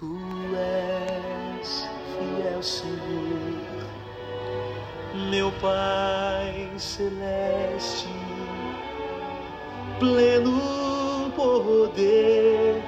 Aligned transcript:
Tu 0.00 0.06
és 0.56 1.72
fiel, 2.08 2.62
Senhor, 2.62 3.84
meu 5.30 5.52
Pai 5.60 6.70
celeste, 6.78 8.08
pleno 9.98 11.30
poder 11.36 12.82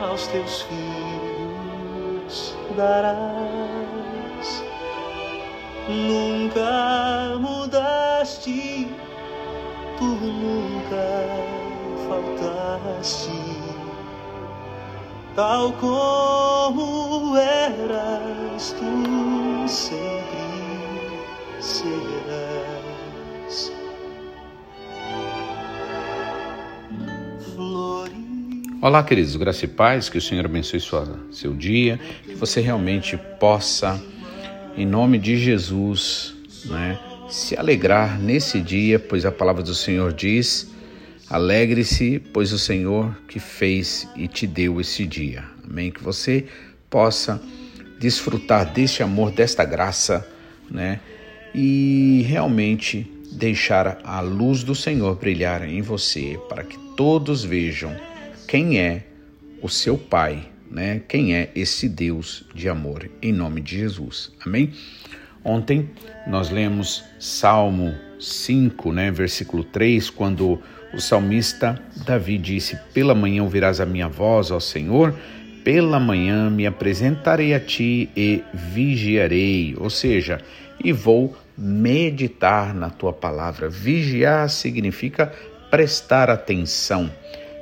aos 0.00 0.28
teus 0.28 0.62
filhos 0.62 2.54
darás. 2.76 4.62
Nunca 5.88 7.36
mudaste, 7.40 8.86
tu 9.98 10.04
nunca 10.04 11.08
faltaste, 12.06 13.41
tal 15.34 15.72
como 15.72 17.36
eras, 17.36 18.74
tu 18.78 19.68
sempre 19.68 20.38
serás. 21.60 21.92
Olá, 28.80 29.02
queridos, 29.02 29.36
graça 29.36 29.64
e 29.64 29.68
paz, 29.68 30.08
que 30.08 30.18
o 30.18 30.20
Senhor 30.20 30.44
abençoe 30.44 30.80
sua, 30.80 31.18
seu 31.30 31.54
dia, 31.54 32.00
que 32.24 32.34
você 32.34 32.60
realmente 32.60 33.16
possa, 33.38 34.02
em 34.76 34.84
nome 34.84 35.18
de 35.18 35.36
Jesus, 35.36 36.34
né, 36.66 36.98
se 37.28 37.56
alegrar 37.56 38.20
nesse 38.20 38.60
dia, 38.60 38.98
pois 38.98 39.24
a 39.24 39.32
palavra 39.32 39.62
do 39.62 39.74
Senhor 39.74 40.12
diz: 40.12 40.71
alegre-se, 41.32 42.18
pois 42.32 42.52
o 42.52 42.58
Senhor 42.58 43.16
que 43.26 43.40
fez 43.40 44.06
e 44.14 44.28
te 44.28 44.46
deu 44.46 44.78
esse 44.78 45.06
dia. 45.06 45.42
Amém? 45.64 45.90
Que 45.90 46.02
você 46.02 46.44
possa 46.90 47.42
desfrutar 47.98 48.70
deste 48.70 49.02
amor, 49.02 49.30
desta 49.30 49.64
graça, 49.64 50.28
né, 50.70 51.00
e 51.54 52.22
realmente 52.28 53.10
deixar 53.32 53.98
a 54.04 54.20
luz 54.20 54.62
do 54.62 54.74
Senhor 54.74 55.16
brilhar 55.16 55.66
em 55.66 55.80
você, 55.80 56.38
para 56.50 56.62
que 56.62 56.78
todos 56.96 57.42
vejam 57.42 57.96
quem 58.46 58.78
é 58.78 59.06
o 59.62 59.70
seu 59.70 59.96
Pai, 59.96 60.50
né? 60.70 61.00
Quem 61.08 61.34
é 61.34 61.50
esse 61.54 61.88
Deus 61.88 62.44
de 62.54 62.68
amor, 62.68 63.08
em 63.22 63.32
nome 63.32 63.60
de 63.62 63.78
Jesus. 63.78 64.32
Amém? 64.44 64.72
Ontem 65.42 65.88
nós 66.26 66.50
lemos 66.50 67.04
Salmo 67.18 67.94
5, 68.22 68.92
né, 68.92 69.10
versículo 69.10 69.64
3, 69.64 70.08
quando 70.10 70.60
o 70.94 71.00
salmista 71.00 71.80
Davi 72.06 72.38
disse: 72.38 72.78
Pela 72.94 73.14
manhã 73.14 73.42
ouvirás 73.42 73.80
a 73.80 73.86
minha 73.86 74.08
voz, 74.08 74.50
ó 74.50 74.60
Senhor, 74.60 75.14
pela 75.64 75.98
manhã 75.98 76.50
me 76.50 76.66
apresentarei 76.66 77.54
a 77.54 77.60
ti 77.60 78.10
e 78.16 78.42
vigiarei, 78.52 79.74
ou 79.78 79.90
seja, 79.90 80.40
e 80.82 80.92
vou 80.92 81.36
meditar 81.56 82.74
na 82.74 82.90
tua 82.90 83.12
palavra. 83.12 83.68
Vigiar 83.68 84.48
significa 84.48 85.32
prestar 85.70 86.30
atenção. 86.30 87.10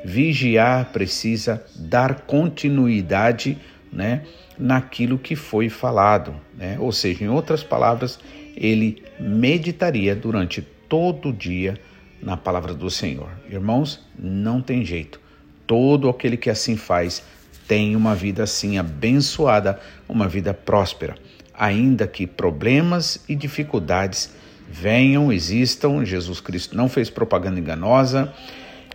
Vigiar 0.05 0.87
precisa 0.93 1.63
dar 1.77 2.23
continuidade, 2.23 3.59
né, 3.93 4.23
naquilo 4.59 5.19
que 5.19 5.37
foi 5.37 5.69
falado, 5.69 6.35
né? 6.57 6.77
Ou 6.79 6.93
seja, 6.93 7.25
em 7.25 7.29
outras 7.29 7.63
palavras, 7.63 8.19
ele 8.57 9.03
meditaria 9.19 10.15
durante 10.15 10.63
todo 10.89 11.29
o 11.29 11.33
dia 11.33 11.79
na 12.23 12.37
palavra 12.37 12.75
do 12.75 12.91
Senhor. 12.91 13.31
Irmãos, 13.49 14.01
não 14.19 14.61
tem 14.61 14.85
jeito. 14.85 15.21
Todo 15.67 16.09
aquele 16.09 16.37
que 16.37 16.51
assim 16.51 16.77
faz 16.77 17.23
tem 17.67 17.95
uma 17.95 18.15
vida 18.15 18.43
assim 18.43 18.79
abençoada, 18.79 19.79
uma 20.09 20.27
vida 20.27 20.53
próspera, 20.53 21.15
ainda 21.55 22.07
que 22.07 22.27
problemas 22.27 23.25
e 23.29 23.35
dificuldades 23.37 24.33
venham, 24.69 25.33
existam. 25.33 26.05
Jesus 26.05 26.41
Cristo 26.41 26.77
não 26.77 26.89
fez 26.89 27.09
propaganda 27.09 27.61
enganosa. 27.61 28.33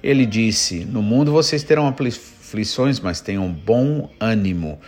Ele 0.03 0.25
disse: 0.25 0.85
No 0.85 1.01
mundo 1.01 1.31
vocês 1.31 1.63
terão 1.63 1.87
aflições, 1.87 2.99
mas 2.99 3.21
tenham 3.21 3.49
bom 3.49 4.09
ânimo. 4.19 4.79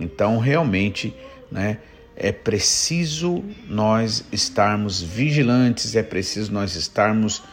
Então, 0.00 0.38
realmente, 0.38 1.14
né, 1.50 1.78
é 2.20 2.32
preciso 2.32 3.44
nós 3.68 4.24
estarmos 4.32 5.00
vigilantes, 5.00 5.94
é 5.94 6.02
preciso 6.02 6.52
nós 6.52 6.74
estarmos 6.74 7.44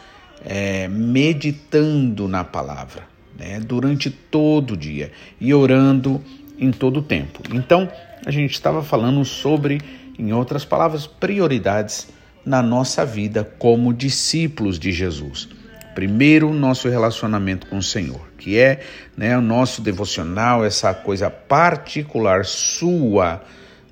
é, 0.44 0.88
meditando 0.88 2.26
na 2.26 2.42
palavra 2.42 3.04
né, 3.38 3.60
durante 3.60 4.10
todo 4.10 4.72
o 4.72 4.76
dia 4.76 5.12
e 5.40 5.54
orando 5.54 6.20
em 6.58 6.72
todo 6.72 6.98
o 6.98 7.02
tempo. 7.02 7.42
Então, 7.52 7.88
a 8.24 8.30
gente 8.32 8.54
estava 8.54 8.82
falando 8.82 9.24
sobre, 9.24 9.80
em 10.18 10.32
outras 10.32 10.64
palavras, 10.64 11.06
prioridades 11.06 12.08
na 12.44 12.60
nossa 12.60 13.04
vida 13.04 13.44
como 13.58 13.94
discípulos 13.94 14.80
de 14.80 14.90
Jesus. 14.90 15.48
Primeiro, 15.94 16.52
nosso 16.52 16.88
relacionamento 16.88 17.68
com 17.68 17.78
o 17.78 17.82
Senhor, 17.82 18.20
que 18.36 18.58
é 18.58 18.80
né, 19.16 19.38
o 19.38 19.40
nosso 19.40 19.80
devocional, 19.80 20.64
essa 20.64 20.92
coisa 20.92 21.30
particular 21.30 22.44
sua, 22.44 23.42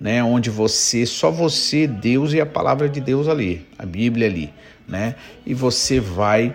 né, 0.04 0.22
onde 0.22 0.50
você, 0.50 1.06
só 1.06 1.30
você, 1.30 1.86
Deus 1.86 2.34
e 2.34 2.40
a 2.40 2.44
palavra 2.44 2.90
de 2.90 3.00
Deus 3.00 3.26
ali, 3.26 3.66
a 3.78 3.86
Bíblia 3.86 4.26
ali, 4.26 4.52
né, 4.86 5.14
e 5.46 5.54
você 5.54 5.98
vai 5.98 6.54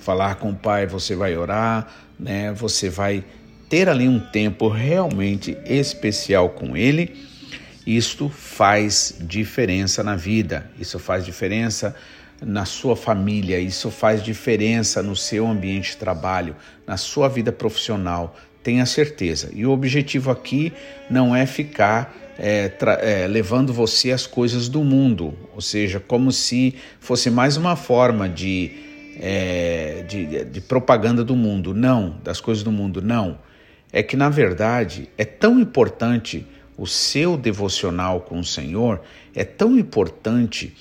falar 0.00 0.36
com 0.36 0.52
o 0.52 0.54
Pai, 0.54 0.86
você 0.86 1.14
vai 1.14 1.36
orar, 1.36 1.86
né, 2.18 2.54
você 2.54 2.88
vai 2.88 3.22
ter 3.68 3.90
ali 3.90 4.08
um 4.08 4.18
tempo 4.18 4.68
realmente 4.68 5.54
especial 5.66 6.48
com 6.48 6.74
Ele. 6.74 7.14
Isto 7.86 8.30
faz 8.30 9.18
diferença 9.20 10.02
na 10.02 10.16
vida, 10.16 10.70
isso 10.80 10.98
faz 10.98 11.26
diferença 11.26 11.94
na 12.40 12.64
sua 12.64 12.96
família, 12.96 13.60
isso 13.60 13.90
faz 13.90 14.22
diferença 14.22 15.02
no 15.02 15.14
seu 15.14 15.46
ambiente 15.46 15.90
de 15.90 15.96
trabalho, 15.98 16.56
na 16.86 16.96
sua 16.96 17.28
vida 17.28 17.52
profissional, 17.52 18.34
tenha 18.66 18.84
certeza. 18.84 19.48
E 19.54 19.64
o 19.64 19.70
objetivo 19.70 20.28
aqui 20.28 20.72
não 21.08 21.36
é 21.36 21.46
ficar 21.46 22.12
é, 22.36 22.72
é, 23.00 23.28
levando 23.28 23.72
você 23.72 24.10
às 24.10 24.26
coisas 24.26 24.68
do 24.68 24.82
mundo, 24.82 25.32
ou 25.54 25.60
seja, 25.60 26.00
como 26.00 26.32
se 26.32 26.74
fosse 26.98 27.30
mais 27.30 27.56
uma 27.56 27.76
forma 27.76 28.28
de, 28.28 28.72
é, 29.20 30.04
de, 30.08 30.44
de 30.46 30.60
propaganda 30.60 31.22
do 31.22 31.36
mundo. 31.36 31.72
Não, 31.72 32.16
das 32.24 32.40
coisas 32.40 32.64
do 32.64 32.72
mundo, 32.72 33.00
não. 33.00 33.38
É 33.92 34.02
que 34.02 34.16
na 34.16 34.28
verdade 34.28 35.08
é 35.16 35.24
tão 35.24 35.60
importante 35.60 36.44
o 36.76 36.88
seu 36.88 37.36
devocional 37.36 38.22
com 38.22 38.40
o 38.40 38.44
Senhor, 38.44 39.00
é 39.32 39.44
tão 39.44 39.78
importante 39.78 40.74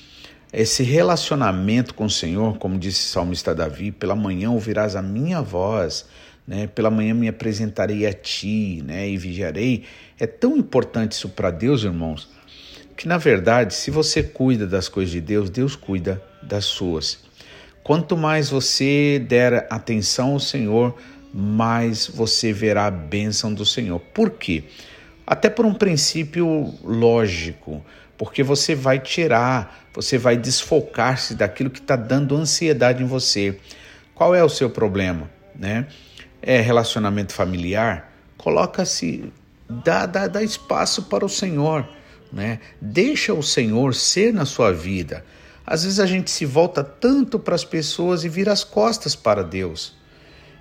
esse 0.51 0.81
relacionamento 0.81 1.93
com 1.93 2.05
o 2.05 2.09
Senhor, 2.09 2.57
como 2.57 2.79
disse 2.79 3.09
o 3.09 3.11
salmista 3.11 3.53
Davi, 3.53 3.91
pela 3.91 4.15
manhã 4.15 4.49
ouvirás 4.49 4.95
a 4.95 5.03
minha 5.03 5.39
voz, 5.39 6.07
né? 6.47 6.67
pela 6.67 6.89
manhã 6.89 7.13
me 7.13 7.27
apresentarei 7.27 8.05
a 8.05 8.13
ti 8.13 8.81
né? 8.85 9.09
e 9.09 9.17
vigiarei. 9.17 9.83
É 10.19 10.27
tão 10.27 10.57
importante 10.57 11.13
isso 11.13 11.29
para 11.29 11.51
Deus, 11.51 11.83
irmãos, 11.83 12.29
que 12.95 13.07
na 13.07 13.17
verdade, 13.17 13.73
se 13.73 13.91
você 13.91 14.23
cuida 14.23 14.65
das 14.65 14.87
coisas 14.87 15.11
de 15.11 15.21
Deus, 15.21 15.49
Deus 15.49 15.75
cuida 15.75 16.21
das 16.41 16.65
suas. 16.65 17.19
Quanto 17.83 18.17
mais 18.17 18.49
você 18.49 19.23
der 19.27 19.67
atenção 19.69 20.33
ao 20.33 20.39
Senhor, 20.39 20.95
mais 21.33 22.07
você 22.07 22.53
verá 22.53 22.87
a 22.87 22.91
bênção 22.91 23.53
do 23.53 23.65
Senhor. 23.65 23.99
Por 23.99 24.31
quê? 24.31 24.63
Até 25.27 25.49
por 25.49 25.65
um 25.65 25.73
princípio 25.73 26.73
lógico 26.83 27.83
porque 28.17 28.43
você 28.43 28.75
vai 28.75 28.99
tirar, 28.99 29.87
você 29.93 30.17
vai 30.17 30.37
desfocar-se 30.37 31.35
daquilo 31.35 31.69
que 31.69 31.79
está 31.79 31.95
dando 31.95 32.35
ansiedade 32.35 33.03
em 33.03 33.05
você. 33.05 33.57
Qual 34.13 34.33
é 34.33 34.43
o 34.43 34.49
seu 34.49 34.69
problema? 34.69 35.29
Né? 35.53 35.87
É 36.45 36.61
relacionamento 36.61 37.33
familiar? 37.33 38.13
Coloca-se, 38.37 39.33
dá, 39.67 40.05
dá, 40.05 40.27
dá 40.27 40.43
espaço 40.43 41.03
para 41.03 41.25
o 41.25 41.29
Senhor. 41.29 41.87
Né? 42.31 42.59
Deixa 42.79 43.33
o 43.33 43.41
Senhor 43.41 43.95
ser 43.95 44.31
na 44.31 44.45
sua 44.45 44.71
vida. 44.71 45.25
Às 45.65 45.83
vezes 45.83 45.99
a 45.99 46.05
gente 46.05 46.29
se 46.29 46.45
volta 46.45 46.83
tanto 46.83 47.39
para 47.39 47.55
as 47.55 47.65
pessoas 47.65 48.23
e 48.23 48.29
vira 48.29 48.51
as 48.51 48.63
costas 48.63 49.15
para 49.15 49.43
Deus. 49.43 49.95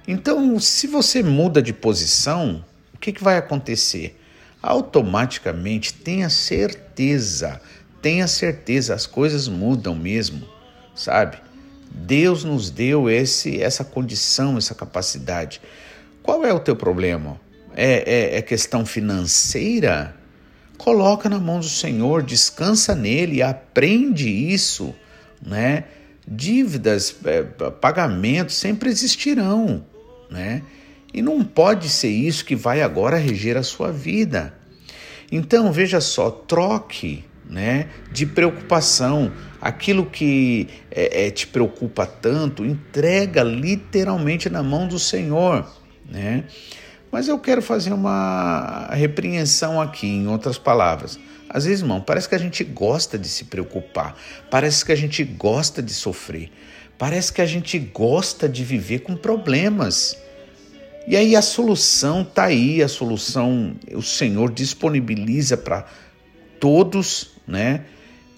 Então, 0.08 0.58
se 0.58 0.86
você 0.86 1.22
muda 1.22 1.60
de 1.60 1.72
posição, 1.72 2.64
o 2.94 2.98
que, 2.98 3.12
que 3.12 3.22
vai 3.22 3.36
acontecer? 3.36 4.18
automaticamente 4.64 5.92
tenha 5.92 6.30
certeza, 6.30 7.60
tenha 8.00 8.26
certeza, 8.26 8.94
as 8.94 9.06
coisas 9.06 9.46
mudam 9.46 9.94
mesmo, 9.94 10.48
sabe? 10.94 11.36
Deus 11.94 12.42
nos 12.42 12.70
deu 12.70 13.08
esse, 13.08 13.62
essa 13.62 13.84
condição, 13.84 14.58
essa 14.58 14.74
capacidade. 14.74 15.60
Qual 16.22 16.44
é 16.44 16.52
o 16.52 16.58
teu 16.58 16.74
problema? 16.74 17.40
É, 17.76 18.32
é, 18.34 18.38
é 18.38 18.42
questão 18.42 18.84
financeira? 18.84 20.16
Coloca 20.76 21.28
na 21.28 21.38
mão 21.38 21.60
do 21.60 21.68
Senhor, 21.68 22.22
descansa 22.22 22.96
nele, 22.96 23.42
aprende 23.42 24.28
isso, 24.28 24.92
né? 25.40 25.84
Dívidas, 26.26 27.14
é, 27.24 27.42
pagamentos 27.70 28.56
sempre 28.56 28.90
existirão, 28.90 29.84
né? 30.28 30.62
E 31.12 31.22
não 31.22 31.44
pode 31.44 31.88
ser 31.88 32.08
isso 32.08 32.44
que 32.44 32.56
vai 32.56 32.82
agora 32.82 33.16
reger 33.16 33.56
a 33.56 33.62
sua 33.62 33.92
vida. 33.92 34.52
Então, 35.30 35.70
veja 35.70 36.00
só, 36.00 36.28
troque 36.28 37.24
né, 37.48 37.88
de 38.12 38.26
preocupação. 38.26 39.32
Aquilo 39.60 40.04
que 40.06 40.68
é, 40.90 41.26
é, 41.26 41.30
te 41.30 41.46
preocupa 41.46 42.06
tanto, 42.06 42.64
entrega 42.64 43.42
literalmente 43.42 44.50
na 44.50 44.62
mão 44.62 44.86
do 44.86 44.98
Senhor. 44.98 45.66
Né? 46.10 46.44
Mas 47.10 47.28
eu 47.28 47.38
quero 47.38 47.62
fazer 47.62 47.92
uma 47.92 48.88
repreensão 48.92 49.80
aqui, 49.80 50.06
em 50.06 50.26
outras 50.26 50.58
palavras. 50.58 51.18
Às 51.48 51.64
vezes, 51.64 51.82
irmão, 51.82 52.00
parece 52.00 52.28
que 52.28 52.34
a 52.34 52.38
gente 52.38 52.64
gosta 52.64 53.16
de 53.16 53.28
se 53.28 53.44
preocupar, 53.44 54.16
parece 54.50 54.84
que 54.84 54.90
a 54.90 54.96
gente 54.96 55.22
gosta 55.22 55.80
de 55.80 55.94
sofrer, 55.94 56.50
parece 56.98 57.32
que 57.32 57.40
a 57.40 57.46
gente 57.46 57.78
gosta 57.78 58.48
de 58.48 58.64
viver 58.64 59.00
com 59.00 59.14
problemas. 59.14 60.18
E 61.06 61.16
aí 61.16 61.36
a 61.36 61.42
solução 61.42 62.22
está 62.22 62.46
aí, 62.46 62.82
a 62.82 62.88
solução 62.88 63.76
o 63.92 64.02
Senhor 64.02 64.50
disponibiliza 64.50 65.56
para 65.56 65.86
todos, 66.58 67.33
né? 67.46 67.84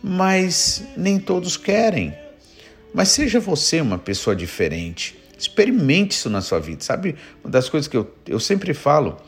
Mas 0.03 0.85
nem 0.97 1.19
todos 1.19 1.57
querem. 1.57 2.15
Mas 2.95 3.09
seja 3.09 3.41
você 3.41 3.81
uma 3.81 3.99
pessoa 3.99 4.35
diferente. 4.35 5.19
Experimente 5.39 6.13
isso 6.13 6.31
na 6.31 6.41
sua 6.41 6.59
vida. 6.59 6.83
Sabe, 6.83 7.17
uma 7.43 7.51
das 7.51 7.69
coisas 7.69 7.89
que 7.89 7.97
eu, 7.97 8.11
eu 8.27 8.41
sempre 8.41 8.73
falo, 8.73 9.21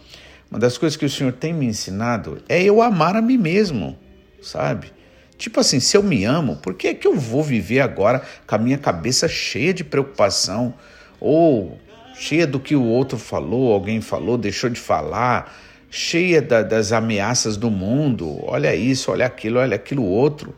uma 0.51 0.59
das 0.59 0.79
coisas 0.79 0.97
que 0.97 1.05
o 1.05 1.11
Senhor 1.11 1.33
tem 1.33 1.53
me 1.53 1.67
ensinado 1.67 2.43
é 2.49 2.63
eu 2.63 2.81
amar 2.81 3.15
a 3.17 3.21
mim 3.21 3.37
mesmo, 3.37 3.99
sabe? 4.41 4.93
Tipo 5.37 5.61
assim, 5.61 5.79
se 5.79 5.97
eu 5.97 6.03
me 6.03 6.25
amo, 6.25 6.57
por 6.57 6.75
que 6.75 6.89
é 6.89 6.95
que 6.95 7.07
eu 7.07 7.15
vou 7.15 7.43
viver 7.45 7.81
agora 7.81 8.23
com 8.47 8.55
a 8.55 8.59
minha 8.59 8.79
cabeça 8.79 9.29
cheia 9.29 9.73
de 9.73 9.85
preocupação 9.85 10.75
ou 11.21 11.79
cheia 12.15 12.47
do 12.47 12.59
que 12.59 12.75
o 12.75 12.83
outro 12.83 13.17
falou, 13.17 13.73
alguém 13.73 14.01
falou, 14.01 14.37
deixou 14.37 14.69
de 14.69 14.81
falar, 14.81 15.55
cheia 15.91 16.43
da, 16.43 16.63
das 16.63 16.93
ameaças 16.93 17.57
do 17.57 17.71
mundo, 17.71 18.39
olha 18.45 18.75
isso, 18.75 19.11
olha 19.11 19.27
aquilo, 19.27 19.59
olha 19.59 19.77
aquilo 19.77 20.05
outro. 20.05 20.55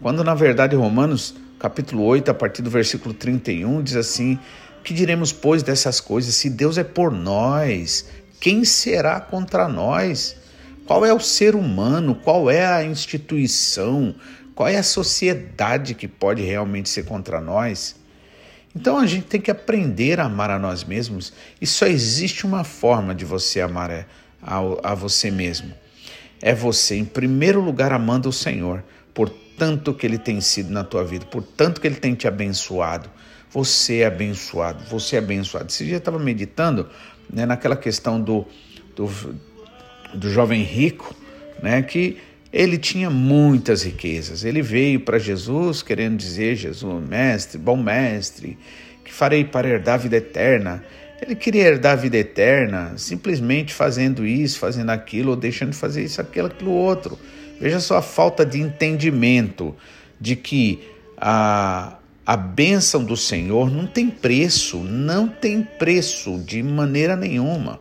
Quando 0.00 0.22
na 0.22 0.34
verdade 0.34 0.76
Romanos 0.76 1.34
capítulo 1.58 2.04
8, 2.04 2.30
a 2.30 2.34
partir 2.34 2.62
do 2.62 2.70
versículo 2.70 3.14
31, 3.14 3.82
diz 3.82 3.96
assim: 3.96 4.38
Que 4.84 4.92
diremos, 4.92 5.32
pois, 5.32 5.62
dessas 5.62 6.00
coisas? 6.00 6.34
Se 6.34 6.50
Deus 6.50 6.78
é 6.78 6.84
por 6.84 7.10
nós, 7.10 8.06
quem 8.40 8.64
será 8.64 9.20
contra 9.20 9.68
nós? 9.68 10.36
Qual 10.86 11.04
é 11.04 11.12
o 11.12 11.18
ser 11.18 11.56
humano? 11.56 12.14
Qual 12.14 12.50
é 12.50 12.64
a 12.64 12.84
instituição? 12.84 14.14
Qual 14.54 14.68
é 14.68 14.76
a 14.76 14.82
sociedade 14.82 15.94
que 15.94 16.06
pode 16.06 16.42
realmente 16.42 16.88
ser 16.88 17.04
contra 17.04 17.40
nós? 17.40 17.96
Então 18.74 18.98
a 18.98 19.06
gente 19.06 19.26
tem 19.26 19.40
que 19.40 19.50
aprender 19.50 20.20
a 20.20 20.26
amar 20.26 20.50
a 20.50 20.58
nós 20.58 20.84
mesmos 20.84 21.32
e 21.60 21.66
só 21.66 21.86
existe 21.86 22.46
uma 22.46 22.62
forma 22.62 23.14
de 23.14 23.24
você 23.24 23.60
amar 23.60 24.06
a, 24.42 24.58
a, 24.58 24.92
a 24.92 24.94
você 24.94 25.30
mesmo. 25.30 25.72
É 26.40 26.54
você, 26.54 26.96
em 26.96 27.04
primeiro 27.04 27.60
lugar, 27.60 27.92
amando 27.92 28.28
o 28.28 28.32
Senhor, 28.32 28.84
por 29.14 29.28
tanto 29.28 29.94
que 29.94 30.06
Ele 30.06 30.18
tem 30.18 30.40
sido 30.40 30.70
na 30.70 30.84
tua 30.84 31.02
vida, 31.04 31.24
por 31.26 31.42
tanto 31.42 31.80
que 31.80 31.86
Ele 31.86 31.96
tem 31.96 32.14
te 32.14 32.28
abençoado. 32.28 33.10
Você 33.50 33.98
é 33.98 34.06
abençoado, 34.06 34.84
você 34.90 35.16
é 35.16 35.18
abençoado. 35.18 35.66
Esse 35.68 35.84
dia 35.84 35.94
eu 35.94 35.98
estava 35.98 36.18
meditando 36.18 36.88
né, 37.32 37.46
naquela 37.46 37.76
questão 37.76 38.20
do, 38.20 38.46
do, 38.94 39.08
do 40.12 40.30
jovem 40.30 40.62
rico, 40.62 41.14
né, 41.62 41.80
que 41.82 42.18
ele 42.52 42.78
tinha 42.78 43.10
muitas 43.10 43.82
riquezas. 43.82 44.44
Ele 44.44 44.62
veio 44.62 45.00
para 45.00 45.18
Jesus 45.18 45.82
querendo 45.82 46.16
dizer: 46.16 46.56
Jesus, 46.56 47.08
mestre, 47.08 47.58
bom 47.58 47.76
mestre, 47.76 48.58
que 49.04 49.12
farei 49.12 49.44
para 49.44 49.68
herdar 49.68 49.94
a 49.96 49.98
vida 49.98 50.16
eterna. 50.16 50.84
Ele 51.20 51.34
queria 51.34 51.64
herdar 51.64 51.92
a 51.92 51.96
vida 51.96 52.16
eterna 52.16 52.92
simplesmente 52.96 53.72
fazendo 53.72 54.26
isso, 54.26 54.58
fazendo 54.58 54.90
aquilo, 54.90 55.30
ou 55.30 55.36
deixando 55.36 55.70
de 55.70 55.76
fazer 55.76 56.04
isso, 56.04 56.20
aquilo, 56.20 56.48
aquilo 56.48 56.70
outro. 56.70 57.18
Veja 57.60 57.80
só 57.80 57.96
a 57.96 58.02
falta 58.02 58.44
de 58.44 58.60
entendimento 58.60 59.74
de 60.20 60.36
que 60.36 60.80
a, 61.16 61.96
a 62.24 62.36
bênção 62.36 63.02
do 63.02 63.16
Senhor 63.16 63.70
não 63.70 63.86
tem 63.86 64.10
preço, 64.10 64.78
não 64.78 65.26
tem 65.26 65.62
preço 65.62 66.38
de 66.38 66.62
maneira 66.62 67.16
nenhuma. 67.16 67.80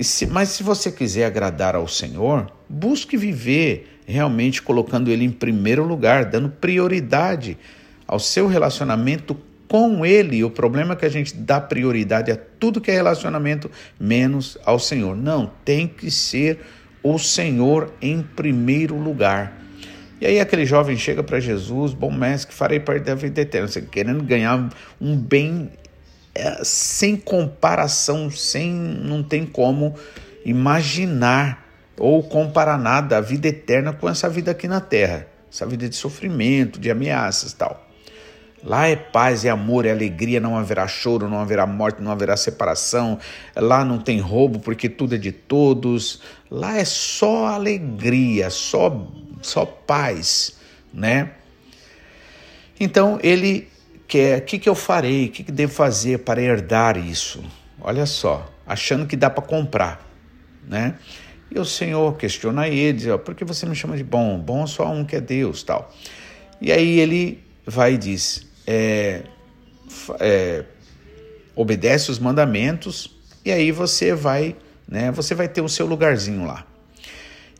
Se, 0.00 0.26
mas 0.26 0.50
se 0.50 0.62
você 0.62 0.92
quiser 0.92 1.24
agradar 1.24 1.74
ao 1.74 1.88
Senhor, 1.88 2.52
busque 2.68 3.16
viver 3.16 4.00
realmente 4.06 4.62
colocando 4.62 5.10
Ele 5.10 5.24
em 5.24 5.30
primeiro 5.30 5.84
lugar, 5.84 6.26
dando 6.26 6.50
prioridade 6.50 7.58
ao 8.06 8.18
seu 8.18 8.46
relacionamento 8.46 9.36
com 9.68 10.04
Ele. 10.04 10.42
O 10.42 10.50
problema 10.50 10.94
é 10.94 10.96
que 10.96 11.06
a 11.06 11.10
gente 11.10 11.36
dá 11.36 11.60
prioridade 11.60 12.32
a 12.32 12.36
tudo 12.58 12.80
que 12.80 12.90
é 12.90 12.94
relacionamento, 12.94 13.70
menos 14.00 14.58
ao 14.64 14.78
Senhor. 14.78 15.14
Não, 15.14 15.52
tem 15.64 15.86
que 15.86 16.10
ser 16.10 16.60
o 17.02 17.18
Senhor 17.18 17.92
em 18.00 18.22
primeiro 18.22 18.96
lugar. 18.96 19.56
E 20.20 20.26
aí 20.26 20.40
aquele 20.40 20.66
jovem 20.66 20.96
chega 20.96 21.22
para 21.22 21.38
Jesus, 21.38 21.92
bom 21.92 22.10
mestre, 22.10 22.48
que 22.48 22.54
farei 22.54 22.80
parte 22.80 23.04
da 23.04 23.14
vida 23.14 23.40
eterna, 23.40 23.68
você 23.68 23.80
querendo 23.80 24.24
ganhar 24.24 24.68
um 25.00 25.16
bem 25.16 25.70
é, 26.34 26.64
sem 26.64 27.16
comparação, 27.16 28.28
sem 28.30 28.72
não 28.72 29.22
tem 29.22 29.46
como 29.46 29.94
imaginar 30.44 31.66
ou 31.96 32.22
comparar 32.22 32.78
nada 32.78 33.18
a 33.18 33.20
vida 33.20 33.48
eterna 33.48 33.92
com 33.92 34.08
essa 34.08 34.28
vida 34.28 34.50
aqui 34.50 34.66
na 34.66 34.80
terra, 34.80 35.26
essa 35.52 35.66
vida 35.66 35.88
de 35.88 35.94
sofrimento, 35.94 36.80
de 36.80 36.90
ameaças, 36.90 37.52
tal. 37.52 37.87
Lá 38.62 38.88
é 38.88 38.96
paz, 38.96 39.44
é 39.44 39.50
amor, 39.50 39.86
é 39.86 39.90
alegria, 39.90 40.40
não 40.40 40.56
haverá 40.56 40.86
choro, 40.88 41.28
não 41.28 41.38
haverá 41.38 41.66
morte, 41.66 42.02
não 42.02 42.10
haverá 42.10 42.36
separação. 42.36 43.18
Lá 43.54 43.84
não 43.84 43.98
tem 43.98 44.18
roubo 44.20 44.58
porque 44.58 44.88
tudo 44.88 45.14
é 45.14 45.18
de 45.18 45.30
todos. 45.30 46.20
Lá 46.50 46.76
é 46.76 46.84
só 46.84 47.46
alegria, 47.46 48.50
só 48.50 49.06
só 49.40 49.64
paz, 49.64 50.56
né? 50.92 51.30
Então 52.80 53.18
ele 53.22 53.68
quer, 54.06 54.38
o 54.38 54.42
que, 54.42 54.58
que 54.58 54.68
eu 54.68 54.74
farei? 54.74 55.26
O 55.26 55.30
que, 55.30 55.44
que 55.44 55.52
devo 55.52 55.72
fazer 55.72 56.20
para 56.20 56.40
herdar 56.40 56.96
isso? 56.96 57.42
Olha 57.80 58.06
só, 58.06 58.50
achando 58.66 59.06
que 59.06 59.16
dá 59.16 59.30
para 59.30 59.44
comprar, 59.44 60.04
né? 60.66 60.94
E 61.50 61.58
o 61.58 61.64
Senhor 61.64 62.16
questiona 62.16 62.68
ele, 62.68 62.92
diz, 62.92 63.06
por 63.24 63.34
que 63.34 63.44
você 63.44 63.64
me 63.64 63.74
chama 63.74 63.96
de 63.96 64.04
bom? 64.04 64.38
Bom 64.38 64.66
só 64.66 64.90
um 64.90 65.04
que 65.04 65.16
é 65.16 65.20
Deus, 65.20 65.62
tal. 65.62 65.92
E 66.60 66.70
aí 66.70 66.98
ele 66.98 67.42
vai 67.64 67.94
e 67.94 67.98
diz, 67.98 68.46
é, 68.70 69.22
é, 70.20 70.64
obedece 71.56 72.10
os 72.10 72.18
mandamentos 72.18 73.16
e 73.42 73.50
aí 73.50 73.72
você 73.72 74.14
vai, 74.14 74.54
né? 74.86 75.10
Você 75.12 75.34
vai 75.34 75.48
ter 75.48 75.62
o 75.62 75.68
seu 75.70 75.86
lugarzinho 75.86 76.44
lá. 76.44 76.66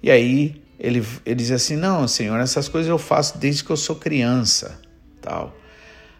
E 0.03 0.11
aí 0.11 0.62
ele, 0.79 1.03
ele 1.25 1.37
diz 1.37 1.50
assim, 1.50 1.77
não, 1.77 2.07
Senhor, 2.07 2.38
essas 2.38 2.69
coisas 2.69 2.91
eu 2.91 2.99
faço 2.99 3.38
desde 3.38 3.65
que 3.65 3.71
eu 3.71 3.77
sou 3.77 3.97
criança, 3.97 4.79
tal. 5.23 5.57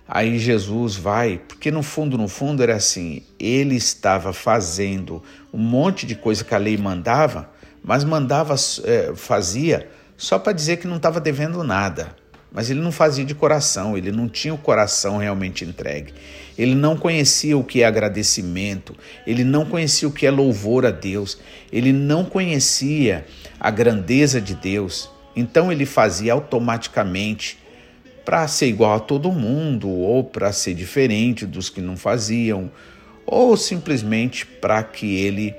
Aí 0.09 0.39
Jesus 0.39 0.97
vai, 0.97 1.37
porque 1.47 1.71
no 1.71 1.83
fundo, 1.83 2.17
no 2.17 2.27
fundo 2.27 2.63
era 2.63 2.75
assim, 2.75 3.23
ele 3.39 3.77
estava 3.77 4.33
fazendo 4.33 5.23
um 5.53 5.59
monte 5.59 6.07
de 6.07 6.15
coisa 6.15 6.43
que 6.43 6.55
a 6.55 6.59
lei 6.59 6.79
mandava, 6.79 7.51
mas 7.85 8.05
mandava, 8.05 8.55
é, 8.85 9.13
fazia 9.15 9.87
só 10.17 10.39
para 10.39 10.55
dizer 10.55 10.79
que 10.79 10.87
não 10.87 10.97
estava 10.97 11.21
devendo 11.21 11.63
nada. 11.63 12.17
Mas 12.51 12.71
ele 12.71 12.81
não 12.81 12.91
fazia 12.91 13.25
de 13.25 13.35
coração, 13.35 13.97
ele 13.97 14.11
não 14.11 14.29
tinha 14.29 14.55
o 14.55 14.59
coração 14.59 15.19
realmente 15.19 15.65
entregue. 15.65 16.15
Ele 16.57 16.75
não 16.75 16.97
conhecia 16.97 17.57
o 17.57 17.63
que 17.63 17.83
é 17.83 17.87
agradecimento, 17.87 18.97
ele 19.27 19.45
não 19.45 19.65
conhecia 19.65 20.09
o 20.09 20.13
que 20.13 20.27
é 20.27 20.31
louvor 20.31 20.87
a 20.87 20.91
Deus, 20.91 21.39
ele 21.73 21.93
não 21.93 22.25
conhecia 22.25 23.27
a 23.61 23.71
grandeza 23.71 24.41
de 24.41 24.55
Deus. 24.55 25.11
Então 25.37 25.71
ele 25.71 25.87
fazia 25.87 26.33
automaticamente 26.33 27.59
para 28.25 28.47
ser 28.49 28.67
igual 28.67 28.97
a 28.97 29.01
todo 29.01 29.31
mundo, 29.31 29.89
ou 29.89 30.25
para 30.25 30.53
ser 30.53 30.75
diferente 30.75 31.47
dos 31.47 31.71
que 31.71 31.81
não 31.81 31.97
faziam, 31.97 32.71
ou 33.25 33.57
simplesmente 33.57 34.45
para 34.45 34.83
que 34.83 35.17
ele 35.17 35.55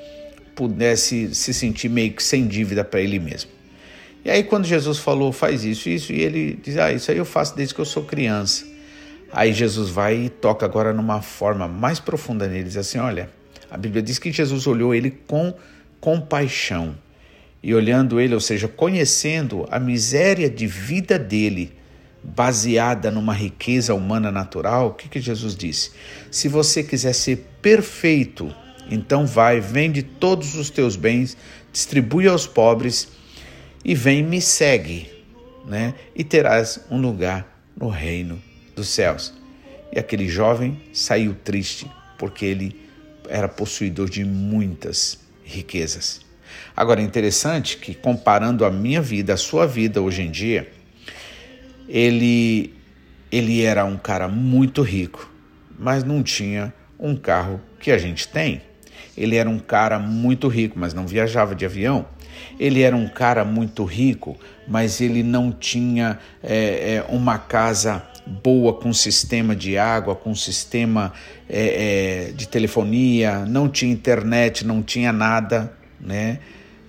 pudesse 0.55 1.34
se 1.34 1.53
sentir 1.53 1.88
meio 1.88 2.12
que 2.12 2.22
sem 2.22 2.46
dívida 2.46 2.84
para 2.84 3.00
ele 3.00 3.17
mesmo. 3.17 3.50
E 4.23 4.29
aí, 4.29 4.43
quando 4.43 4.65
Jesus 4.65 4.99
falou, 4.99 5.31
faz 5.31 5.63
isso, 5.63 5.89
isso, 5.89 6.11
e 6.11 6.21
ele 6.21 6.59
diz, 6.61 6.77
ah, 6.77 6.91
isso 6.91 7.09
aí 7.09 7.17
eu 7.17 7.25
faço 7.25 7.55
desde 7.55 7.73
que 7.73 7.81
eu 7.81 7.85
sou 7.85 8.03
criança. 8.03 8.65
Aí 9.31 9.53
Jesus 9.53 9.89
vai 9.89 10.15
e 10.25 10.29
toca 10.29 10.65
agora 10.65 10.91
numa 10.91 11.21
forma 11.21 11.67
mais 11.67 11.99
profunda 11.99 12.47
nele, 12.47 12.63
diz 12.63 12.77
assim: 12.77 12.97
olha, 12.97 13.29
a 13.69 13.77
Bíblia 13.77 14.01
diz 14.01 14.17
que 14.17 14.31
Jesus 14.31 14.65
olhou 14.65 14.93
ele 14.93 15.11
com 15.11 15.53
compaixão. 15.99 16.95
E 17.61 17.75
olhando 17.75 18.19
ele, 18.19 18.33
ou 18.33 18.39
seja, 18.39 18.67
conhecendo 18.67 19.67
a 19.69 19.79
miséria 19.79 20.49
de 20.49 20.65
vida 20.65 21.19
dele, 21.19 21.73
baseada 22.23 23.11
numa 23.11 23.33
riqueza 23.33 23.93
humana 23.93 24.31
natural, 24.31 24.88
o 24.88 24.93
que, 24.93 25.09
que 25.09 25.19
Jesus 25.19 25.55
disse? 25.55 25.91
Se 26.31 26.47
você 26.47 26.81
quiser 26.81 27.13
ser 27.13 27.45
perfeito, 27.61 28.53
então 28.89 29.27
vai, 29.27 29.59
vende 29.59 30.01
todos 30.01 30.55
os 30.55 30.69
teus 30.69 30.95
bens, 30.95 31.38
distribui 31.71 32.27
aos 32.27 32.47
pobres 32.47 33.09
e 33.83 33.95
vem 33.95 34.24
me 34.24 34.41
segue, 34.41 35.09
né? 35.65 35.93
E 36.15 36.24
terás 36.24 36.86
um 36.89 37.00
lugar 37.00 37.63
no 37.75 37.89
reino 37.89 38.41
dos 38.75 38.89
céus. 38.89 39.33
E 39.91 40.00
aquele 40.00 40.27
jovem 40.27 40.81
saiu 40.93 41.33
triste, 41.33 41.89
porque 42.17 42.45
ele 42.45 42.79
era 43.27 43.48
possuidor 43.48 44.09
de 44.09 44.24
muitas 44.24 45.19
riquezas. 45.43 46.21
Agora 46.75 47.01
é 47.01 47.03
interessante 47.03 47.77
que 47.77 47.93
comparando 47.93 48.65
a 48.65 48.71
minha 48.71 49.01
vida, 49.01 49.33
a 49.33 49.38
sua 49.38 49.65
vida 49.65 50.01
hoje 50.01 50.21
em 50.21 50.31
dia, 50.31 50.71
ele 51.88 52.74
ele 53.31 53.62
era 53.62 53.86
um 53.86 53.98
cara 53.98 54.27
muito 54.27 54.81
rico, 54.81 55.29
mas 55.77 56.03
não 56.03 56.24
tinha 56.24 56.74
um 57.00 57.15
carro 57.15 57.62
que 57.79 57.91
a 57.91 57.98
gente 57.98 58.27
tem. 58.27 58.62
Ele 59.15 59.36
era 59.36 59.48
um 59.48 59.59
cara 59.59 60.00
muito 60.00 60.48
rico, 60.48 60.79
mas 60.79 60.93
não 60.93 61.05
viajava 61.05 61.53
de 61.53 61.65
avião. 61.65 62.07
Ele 62.60 62.81
era 62.81 62.96
um 62.96 63.08
cara 63.08 63.43
muito 63.46 63.84
rico, 63.84 64.38
mas 64.67 65.01
ele 65.01 65.24
não 65.24 65.51
tinha 65.51 66.19
é, 66.43 66.96
é, 66.96 67.05
uma 67.10 67.38
casa 67.38 68.03
boa 68.25 68.74
com 68.74 68.93
sistema 68.93 69.55
de 69.55 69.77
água, 69.77 70.15
com 70.15 70.36
sistema 70.36 71.12
é, 71.50 72.27
é, 72.29 72.31
de 72.31 72.48
telefonia, 72.48 73.46
não 73.46 73.67
tinha 73.67 73.91
internet, 73.91 74.65
não 74.65 74.84
tinha 74.84 75.12
nada, 75.12 75.74
né? 76.00 76.39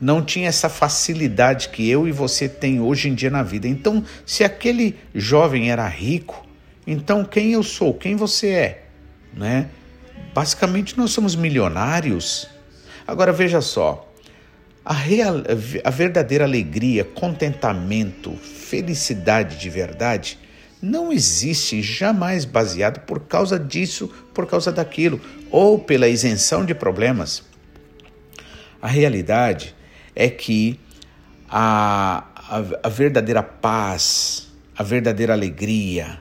Não 0.00 0.23
tinha 0.23 0.49
essa 0.49 0.69
facilidade 0.69 1.69
que 1.69 1.88
eu 1.88 2.09
e 2.09 2.12
você 2.12 2.49
tem 2.49 2.80
hoje 2.80 3.09
em 3.09 3.14
dia 3.14 3.30
na 3.30 3.42
vida. 3.42 3.69
Então, 3.69 4.02
se 4.25 4.42
aquele 4.42 4.97
jovem 5.14 5.71
era 5.71 5.87
rico, 5.87 6.47
então 6.87 7.25
quem 7.25 7.52
eu 7.52 7.62
sou, 7.62 7.95
quem 7.95 8.16
você 8.16 8.49
é, 8.49 8.85
né? 9.35 9.69
Basicamente 10.35 10.97
nós 10.97 11.11
somos 11.11 11.35
milionários. 11.35 12.49
Agora 13.07 13.33
veja 13.33 13.61
só, 13.61 14.10
a, 14.90 14.92
real, 14.92 15.37
a 15.85 15.90
verdadeira 15.90 16.42
alegria, 16.42 17.04
contentamento, 17.04 18.32
felicidade 18.32 19.56
de 19.56 19.70
verdade 19.70 20.37
não 20.82 21.12
existe 21.12 21.80
jamais 21.80 22.44
baseado 22.44 22.99
por 23.06 23.20
causa 23.20 23.56
disso, 23.56 24.12
por 24.35 24.49
causa 24.49 24.73
daquilo, 24.73 25.20
ou 25.49 25.78
pela 25.78 26.09
isenção 26.09 26.64
de 26.64 26.75
problemas. 26.75 27.44
A 28.82 28.88
realidade 28.88 29.76
é 30.12 30.28
que 30.28 30.80
a, 31.49 32.25
a, 32.35 32.56
a 32.82 32.88
verdadeira 32.88 33.44
paz, 33.44 34.49
a 34.76 34.82
verdadeira 34.82 35.35
alegria, 35.35 36.20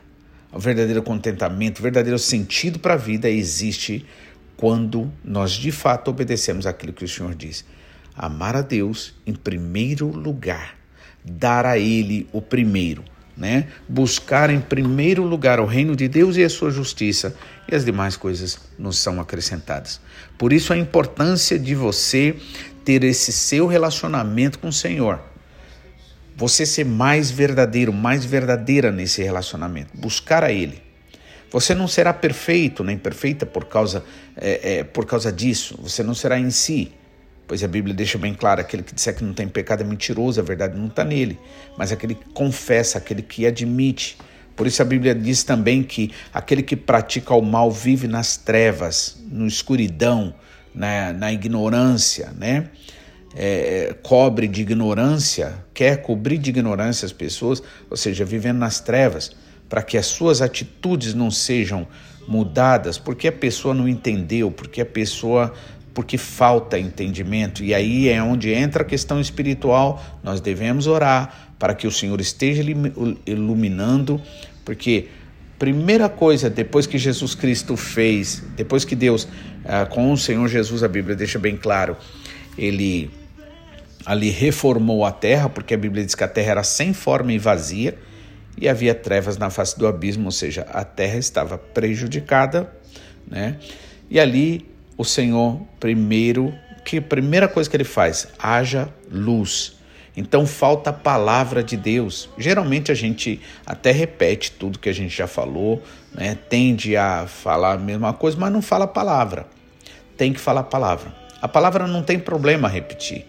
o 0.53 0.59
verdadeiro 0.59 1.01
contentamento, 1.01 1.79
o 1.79 1.81
verdadeiro 1.81 2.19
sentido 2.19 2.77
para 2.77 2.93
a 2.93 2.97
vida 2.97 3.27
existe 3.27 4.05
quando 4.55 5.11
nós 5.23 5.53
de 5.53 5.71
fato 5.71 6.11
obedecemos 6.11 6.67
aquilo 6.67 6.93
que 6.93 7.05
o 7.05 7.09
Senhor 7.09 7.33
diz. 7.33 7.65
Amar 8.19 8.55
a 8.55 8.61
Deus 8.61 9.15
em 9.25 9.33
primeiro 9.33 10.07
lugar, 10.07 10.75
dar 11.23 11.65
a 11.65 11.77
Ele 11.77 12.27
o 12.33 12.41
primeiro 12.41 13.03
né? 13.39 13.67
Buscar 13.87 14.49
em 14.49 14.59
primeiro 14.59 15.23
lugar 15.23 15.61
o 15.61 15.65
reino 15.65 15.95
de 15.95 16.09
Deus 16.09 16.35
e 16.35 16.43
a 16.43 16.49
sua 16.49 16.69
justiça, 16.69 17.33
e 17.71 17.73
as 17.73 17.85
demais 17.85 18.17
coisas 18.17 18.59
nos 18.77 18.97
são 18.97 19.21
acrescentadas. 19.21 20.01
Por 20.37 20.51
isso 20.51 20.73
a 20.73 20.77
importância 20.77 21.57
de 21.57 21.73
você 21.73 22.35
ter 22.83 23.01
esse 23.05 23.31
seu 23.31 23.65
relacionamento 23.65 24.59
com 24.59 24.67
o 24.67 24.73
Senhor. 24.73 25.21
Você 26.35 26.65
ser 26.65 26.85
mais 26.85 27.31
verdadeiro, 27.31 27.93
mais 27.93 28.25
verdadeira 28.25 28.91
nesse 28.91 29.23
relacionamento, 29.23 29.91
buscar 29.97 30.43
a 30.43 30.51
Ele. 30.51 30.81
Você 31.49 31.73
não 31.73 31.87
será 31.87 32.13
perfeito 32.13 32.83
nem 32.83 32.97
perfeita 32.97 33.45
por 33.45 33.65
causa, 33.65 34.03
é, 34.35 34.79
é, 34.79 34.83
por 34.83 35.05
causa 35.05 35.31
disso. 35.31 35.79
Você 35.81 36.03
não 36.03 36.13
será 36.13 36.37
em 36.37 36.51
si. 36.51 36.91
Pois 37.49 37.63
a 37.63 37.67
Bíblia 37.67 37.95
deixa 37.95 38.15
bem 38.19 38.35
claro: 38.35 38.61
aquele 38.61 38.83
que 38.83 38.93
disser 38.93 39.15
que 39.15 39.23
não 39.23 39.33
tem 39.33 39.47
pecado 39.47 39.81
é 39.81 39.83
mentiroso, 39.83 40.39
a 40.39 40.43
verdade 40.43 40.77
não 40.77 40.85
está 40.85 41.03
nele. 41.03 41.37
Mas 41.75 41.91
aquele 41.91 42.13
que 42.13 42.29
confessa, 42.29 42.99
aquele 42.99 43.23
que 43.23 43.47
admite. 43.47 44.19
Por 44.55 44.67
isso 44.67 44.79
a 44.83 44.85
Bíblia 44.85 45.15
diz 45.15 45.41
também 45.43 45.81
que 45.81 46.11
aquele 46.31 46.61
que 46.61 46.75
pratica 46.75 47.33
o 47.33 47.41
mal 47.41 47.71
vive 47.71 48.07
nas 48.07 48.37
trevas, 48.37 49.17
na 49.31 49.47
escuridão, 49.47 50.35
na, 50.75 51.11
na 51.11 51.33
ignorância, 51.33 52.31
né? 52.37 52.69
É, 53.35 53.95
cobre 54.03 54.47
de 54.47 54.61
ignorância, 54.61 55.55
quer 55.73 56.01
cobrir 56.03 56.37
de 56.37 56.51
ignorância 56.51 57.05
as 57.05 57.11
pessoas, 57.11 57.63
ou 57.89 57.97
seja, 57.97 58.23
vivendo 58.25 58.59
nas 58.59 58.79
trevas, 58.79 59.31
para 59.67 59.81
que 59.81 59.97
as 59.97 60.05
suas 60.05 60.41
atitudes 60.41 61.15
não 61.15 61.31
sejam 61.31 61.87
mudadas, 62.27 62.99
porque 62.99 63.27
a 63.27 63.31
pessoa 63.31 63.73
não 63.73 63.87
entendeu, 63.87 64.51
porque 64.51 64.81
a 64.81 64.85
pessoa 64.85 65.53
porque 65.93 66.17
falta 66.17 66.77
entendimento. 66.77 67.63
E 67.63 67.73
aí 67.73 68.09
é 68.09 68.21
onde 68.21 68.51
entra 68.51 68.83
a 68.83 68.85
questão 68.85 69.19
espiritual. 69.19 70.03
Nós 70.23 70.39
devemos 70.39 70.87
orar 70.87 71.53
para 71.57 71.73
que 71.73 71.87
o 71.87 71.91
Senhor 71.91 72.19
esteja 72.21 72.63
iluminando, 73.25 74.21
porque 74.63 75.07
primeira 75.57 76.07
coisa 76.07 76.49
depois 76.49 76.87
que 76.87 76.97
Jesus 76.97 77.35
Cristo 77.35 77.75
fez, 77.75 78.43
depois 78.55 78.85
que 78.85 78.95
Deus 78.95 79.27
ah, 79.65 79.85
com 79.85 80.11
o 80.11 80.17
Senhor 80.17 80.47
Jesus, 80.47 80.83
a 80.83 80.87
Bíblia 80.87 81.15
deixa 81.15 81.37
bem 81.37 81.57
claro, 81.57 81.97
ele 82.57 83.11
ali 84.05 84.29
reformou 84.29 85.05
a 85.05 85.11
terra, 85.11 85.49
porque 85.49 85.73
a 85.73 85.77
Bíblia 85.77 86.03
diz 86.05 86.15
que 86.15 86.23
a 86.23 86.27
terra 86.27 86.51
era 86.51 86.63
sem 86.63 86.93
forma 86.93 87.33
e 87.33 87.37
vazia 87.37 87.97
e 88.59 88.67
havia 88.67 88.95
trevas 88.95 89.37
na 89.37 89.49
face 89.49 89.77
do 89.77 89.85
abismo, 89.85 90.25
ou 90.25 90.31
seja, 90.31 90.61
a 90.71 90.83
terra 90.83 91.17
estava 91.17 91.57
prejudicada, 91.57 92.71
né? 93.27 93.57
E 94.09 94.19
ali 94.19 94.65
o 94.99 95.05
Senhor 95.05 95.61
primeiro, 95.79 96.53
que 96.83 96.97
a 96.97 97.01
primeira 97.01 97.47
coisa 97.47 97.69
que 97.69 97.77
ele 97.77 97.85
faz, 97.85 98.27
haja 98.37 98.89
luz. 99.09 99.77
Então 100.15 100.45
falta 100.45 100.89
a 100.89 100.93
palavra 100.93 101.63
de 101.63 101.77
Deus. 101.77 102.27
Geralmente 102.37 102.91
a 102.91 102.93
gente 102.95 103.39
até 103.65 103.93
repete 103.93 104.51
tudo 104.51 104.77
que 104.77 104.89
a 104.89 104.93
gente 104.93 105.15
já 105.15 105.25
falou, 105.25 105.81
né? 106.13 106.37
tende 106.49 106.97
a 106.97 107.25
falar 107.25 107.75
a 107.75 107.77
mesma 107.77 108.11
coisa, 108.11 108.37
mas 108.37 108.51
não 108.51 108.61
fala 108.61 108.83
a 108.83 108.89
palavra. 108.89 109.47
Tem 110.17 110.33
que 110.33 110.39
falar 110.39 110.61
a 110.61 110.65
palavra. 110.65 111.15
A 111.41 111.47
palavra 111.47 111.87
não 111.87 112.03
tem 112.03 112.19
problema 112.19 112.67
repetir, 112.67 113.25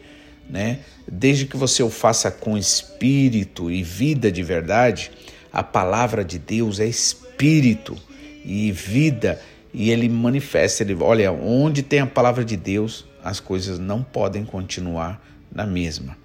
né? 0.48 0.80
Desde 1.06 1.46
que 1.46 1.56
você 1.56 1.84
o 1.84 1.90
faça 1.90 2.32
com 2.32 2.58
espírito 2.58 3.70
e 3.70 3.84
vida 3.84 4.32
de 4.32 4.42
verdade, 4.42 5.12
a 5.52 5.62
palavra 5.62 6.24
de 6.24 6.36
Deus 6.36 6.80
é 6.80 6.86
espírito 6.86 7.96
e 8.44 8.72
vida 8.72 9.40
e 9.72 9.90
ele 9.90 10.08
manifesta, 10.08 10.82
ele 10.82 10.94
olha, 11.00 11.30
onde 11.32 11.82
tem 11.82 12.00
a 12.00 12.06
palavra 12.06 12.44
de 12.44 12.56
Deus, 12.56 13.06
as 13.22 13.38
coisas 13.40 13.78
não 13.78 14.02
podem 14.02 14.44
continuar 14.44 15.24
na 15.52 15.66
mesma. 15.66 16.16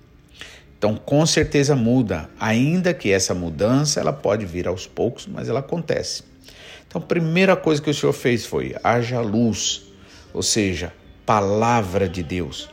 Então, 0.77 0.95
com 0.95 1.25
certeza 1.25 1.75
muda, 1.75 2.29
ainda 2.39 2.93
que 2.93 3.11
essa 3.11 3.33
mudança 3.33 3.99
ela 3.99 4.13
pode 4.13 4.45
vir 4.45 4.67
aos 4.67 4.85
poucos, 4.85 5.27
mas 5.27 5.47
ela 5.49 5.59
acontece. 5.59 6.23
Então, 6.87 7.01
a 7.01 7.05
primeira 7.05 7.55
coisa 7.55 7.81
que 7.81 7.89
o 7.89 7.93
Senhor 7.93 8.13
fez 8.13 8.45
foi 8.45 8.75
haja 8.83 9.19
luz, 9.21 9.83
ou 10.33 10.43
seja, 10.43 10.93
palavra 11.25 12.07
de 12.07 12.21
Deus. 12.21 12.69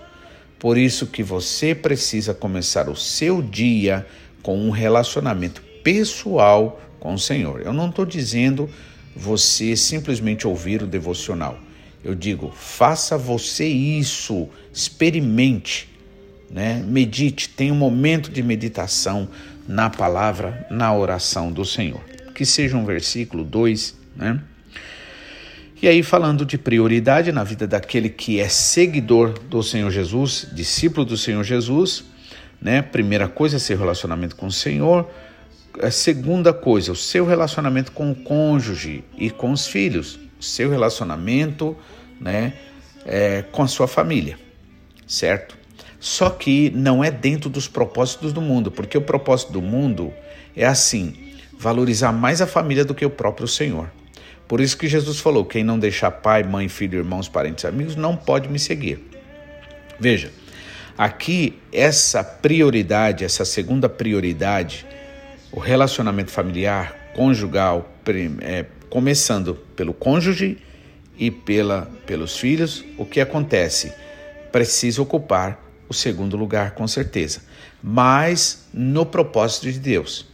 Por 0.59 0.79
isso 0.79 1.07
que 1.07 1.23
você 1.23 1.75
precisa 1.75 2.35
começar 2.35 2.89
o 2.89 2.97
seu 2.97 3.43
dia 3.43 4.07
com 4.43 4.59
um 4.59 4.71
relacionamento 4.71 5.63
pessoal 5.83 6.81
com 7.01 7.15
o 7.15 7.19
Senhor. 7.19 7.63
Eu 7.63 7.73
não 7.73 7.89
estou 7.89 8.05
dizendo 8.05 8.69
você 9.15 9.77
simplesmente 9.77 10.47
ouvir 10.47 10.83
o 10.83 10.87
devocional. 10.87 11.59
Eu 12.05 12.15
digo, 12.15 12.53
faça 12.55 13.17
você 13.17 13.67
isso, 13.67 14.49
experimente, 14.73 15.89
né? 16.51 16.83
medite, 16.87 17.49
tenha 17.49 17.73
um 17.73 17.77
momento 17.77 18.31
de 18.31 18.43
meditação 18.43 19.29
na 19.69 19.89
palavra, 19.89 20.67
na 20.71 20.95
oração 20.95 21.53
do 21.53 21.65
Senhor. 21.65 22.01
Que 22.35 22.45
seja 22.45 22.77
um 22.77 22.85
versículo 22.85 23.45
2, 23.45 23.97
né? 24.17 24.41
E 25.81 25.89
aí, 25.89 26.03
falando 26.03 26.47
de 26.47 26.57
prioridade 26.57 27.33
na 27.33 27.43
vida 27.43 27.67
daquele 27.67 28.09
que 28.09 28.39
é 28.39 28.49
seguidor 28.49 29.37
do 29.49 29.63
Senhor 29.65 29.91
Jesus, 29.91 30.47
discípulo 30.53 31.05
do 31.05 31.17
Senhor 31.17 31.43
Jesus, 31.43 32.05
né? 32.61 32.83
Primeira 32.83 33.27
coisa 33.27 33.57
é 33.57 33.59
seu 33.59 33.77
relacionamento 33.77 34.37
com 34.37 34.47
o 34.47 34.53
Senhor, 34.53 35.11
a 35.81 35.91
segunda 35.91 36.53
coisa, 36.53 36.93
o 36.93 36.97
seu 36.97 37.25
relacionamento 37.25 37.93
com 37.93 38.11
o 38.11 38.15
cônjuge 38.15 39.05
e 39.17 39.31
com 39.31 39.53
os 39.53 39.67
filhos, 39.67 40.19
o 40.39 40.43
seu 40.43 40.71
relacionamento 40.71 41.77
né, 42.21 42.55
é, 43.05 43.43
com 43.51 43.63
a 43.63 43.69
sua 43.69 43.89
família, 43.89 44.39
certo? 45.07 45.57
Só 45.99 46.31
que 46.31 46.71
não 46.71 47.03
é 47.03 47.11
dentro 47.11 47.49
dos 47.49 47.69
propósitos 47.69 48.33
do 48.33 48.41
mundo, 48.41 48.71
porque 48.71 48.99
o 48.99 49.03
propósito 49.03 49.53
do 49.53 49.63
mundo 49.63 50.13
é 50.57 50.67
assim: 50.67 51.15
valorizar 51.57 52.13
mais 52.13 52.41
a 52.41 52.47
família 52.47 52.85
do 52.85 52.95
que 52.95 53.07
o 53.07 53.11
próprio 53.11 53.47
Senhor. 53.47 53.89
Por 54.49 54.61
isso 54.61 54.77
que 54.77 54.89
Jesus 54.89 55.21
falou: 55.21 55.45
quem 55.45 55.63
não 55.63 55.79
deixar 55.79 56.11
pai, 56.11 56.43
mãe, 56.43 56.69
filho, 56.69 56.99
irmãos, 56.99 57.29
parentes, 57.29 57.65
amigos, 57.65 57.95
não 57.95 58.17
pode 58.17 58.49
me 58.49 58.59
seguir. 58.59 59.01
Veja, 59.99 60.33
aqui 60.99 61.59
essa 61.73 62.25
prioridade, 62.25 63.25
essa 63.25 63.45
segunda 63.45 63.89
prioridade, 63.89 64.85
o 65.53 65.61
relacionamento 65.61 66.31
familiar, 66.31 67.13
conjugal, 67.15 67.93
é, 68.41 68.65
começando 68.89 69.55
pelo 69.77 69.93
cônjuge 69.93 70.59
e 71.19 71.31
pela, 71.31 71.91
pelos 72.07 72.39
filhos, 72.39 72.83
o 72.97 73.05
que 73.05 73.21
acontece? 73.21 73.93
Precisa 74.51 75.03
ocupar 75.03 75.63
o 75.89 75.95
segundo 75.95 76.37
lugar, 76.37 76.73
com 76.73 76.89
certeza, 76.89 77.43
mas 77.83 78.67
no 78.73 79.05
propósito 79.05 79.71
de 79.71 79.79
Deus, 79.79 80.27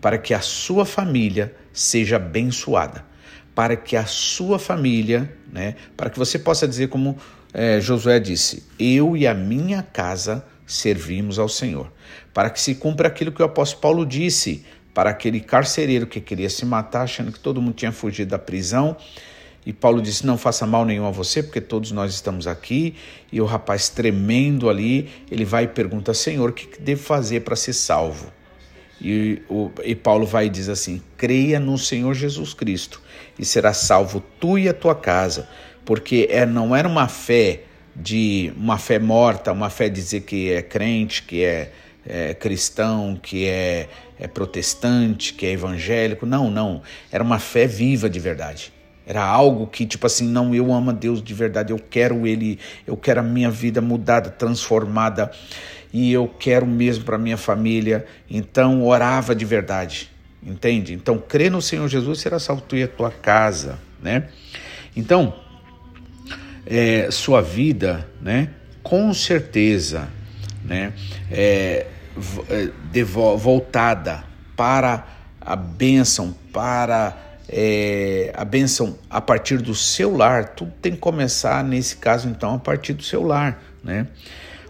para 0.00 0.16
que 0.16 0.32
a 0.32 0.40
sua 0.40 0.86
família 0.86 1.54
seja 1.72 2.16
abençoada, 2.16 3.04
para 3.54 3.76
que 3.76 3.94
a 3.94 4.06
sua 4.06 4.58
família, 4.58 5.30
né, 5.52 5.76
para 5.96 6.08
que 6.08 6.18
você 6.18 6.38
possa 6.38 6.66
dizer 6.66 6.88
como 6.88 7.18
é, 7.52 7.78
Josué 7.78 8.18
disse: 8.18 8.64
Eu 8.78 9.14
e 9.16 9.26
a 9.26 9.34
minha 9.34 9.82
casa 9.82 10.44
servimos 10.66 11.38
ao 11.38 11.48
Senhor. 11.48 11.92
Para 12.32 12.50
que 12.50 12.60
se 12.60 12.74
cumpra 12.74 13.08
aquilo 13.08 13.32
que 13.32 13.42
o 13.42 13.44
apóstolo 13.44 13.80
Paulo 13.80 14.06
disse 14.06 14.64
para 14.94 15.10
aquele 15.10 15.40
carcereiro 15.40 16.06
que 16.06 16.20
queria 16.20 16.50
se 16.50 16.64
matar, 16.64 17.02
achando 17.02 17.32
que 17.32 17.40
todo 17.40 17.60
mundo 17.60 17.74
tinha 17.74 17.92
fugido 17.92 18.30
da 18.30 18.38
prisão. 18.38 18.96
E 19.64 19.72
Paulo 19.72 20.02
disse: 20.02 20.26
Não 20.26 20.36
faça 20.36 20.66
mal 20.66 20.84
nenhum 20.84 21.06
a 21.06 21.10
você, 21.10 21.42
porque 21.42 21.60
todos 21.60 21.92
nós 21.92 22.12
estamos 22.12 22.46
aqui. 22.46 22.94
E 23.30 23.40
o 23.40 23.44
rapaz, 23.44 23.88
tremendo 23.88 24.68
ali, 24.68 25.08
ele 25.30 25.44
vai 25.44 25.64
e 25.64 25.68
pergunta: 25.68 26.12
Senhor, 26.12 26.50
o 26.50 26.52
que 26.52 26.80
devo 26.80 27.02
fazer 27.02 27.40
para 27.40 27.56
ser 27.56 27.72
salvo? 27.72 28.32
E, 29.00 29.42
o, 29.48 29.70
e 29.84 29.96
Paulo 29.96 30.24
vai 30.26 30.46
e 30.46 30.48
diz 30.50 30.68
assim: 30.68 31.02
creia 31.16 31.58
no 31.58 31.76
Senhor 31.76 32.14
Jesus 32.14 32.54
Cristo 32.54 33.00
e 33.38 33.44
será 33.44 33.72
salvo 33.72 34.22
tu 34.38 34.58
e 34.58 34.68
a 34.68 34.74
tua 34.74 34.94
casa, 34.94 35.48
porque 35.84 36.28
é, 36.30 36.46
não 36.46 36.74
era 36.74 36.86
uma 36.86 37.08
fé 37.08 37.62
de 37.94 38.52
uma 38.56 38.78
fé 38.78 38.98
morta, 38.98 39.52
uma 39.52 39.68
fé 39.68 39.88
de 39.88 39.96
dizer 39.96 40.20
que 40.22 40.50
é 40.50 40.62
crente, 40.62 41.22
que 41.24 41.42
é, 41.42 41.72
é 42.06 42.34
cristão, 42.34 43.18
que 43.20 43.46
é, 43.46 43.88
é 44.18 44.26
protestante, 44.26 45.34
que 45.34 45.46
é 45.46 45.52
evangélico. 45.52 46.26
Não, 46.26 46.50
não. 46.50 46.82
Era 47.10 47.22
uma 47.22 47.38
fé 47.38 47.66
viva 47.66 48.08
de 48.08 48.18
verdade. 48.18 48.72
Era 49.06 49.24
algo 49.24 49.66
que, 49.66 49.84
tipo 49.84 50.06
assim, 50.06 50.28
não, 50.28 50.54
eu 50.54 50.72
amo 50.72 50.90
a 50.90 50.92
Deus 50.92 51.22
de 51.22 51.34
verdade, 51.34 51.72
eu 51.72 51.78
quero 51.78 52.26
Ele, 52.26 52.58
eu 52.86 52.96
quero 52.96 53.20
a 53.20 53.22
minha 53.22 53.50
vida 53.50 53.80
mudada, 53.80 54.30
transformada 54.30 55.30
e 55.92 56.12
eu 56.12 56.28
quero 56.28 56.66
mesmo 56.66 57.04
para 57.04 57.18
minha 57.18 57.36
família. 57.36 58.06
Então 58.30 58.84
orava 58.84 59.34
de 59.34 59.44
verdade, 59.44 60.08
entende? 60.42 60.94
Então 60.94 61.18
crê 61.18 61.50
no 61.50 61.60
Senhor 61.60 61.88
Jesus 61.88 62.20
será 62.20 62.38
salvo 62.38 62.62
tu 62.62 62.76
e 62.76 62.84
a 62.84 62.88
tua 62.88 63.10
casa, 63.10 63.78
né? 64.00 64.28
Então 64.96 65.34
é, 66.64 67.10
sua 67.10 67.42
vida, 67.42 68.08
né? 68.20 68.50
Com 68.82 69.12
certeza, 69.12 70.08
né? 70.64 70.92
É, 71.30 71.86
é 72.94 73.02
voltada 73.04 74.24
para 74.56 75.06
a 75.40 75.56
bênção, 75.56 76.34
para 76.52 77.16
é, 77.48 78.32
a 78.34 78.44
bênção 78.44 78.98
a 79.10 79.20
partir 79.20 79.58
do 79.58 79.74
seu 79.74 80.16
lar, 80.16 80.50
tudo 80.50 80.72
tem 80.80 80.92
que 80.92 80.98
começar, 80.98 81.62
nesse 81.64 81.96
caso, 81.96 82.28
então, 82.28 82.54
a 82.54 82.58
partir 82.58 82.92
do 82.92 83.02
seu 83.02 83.22
lar, 83.22 83.62
né? 83.82 84.06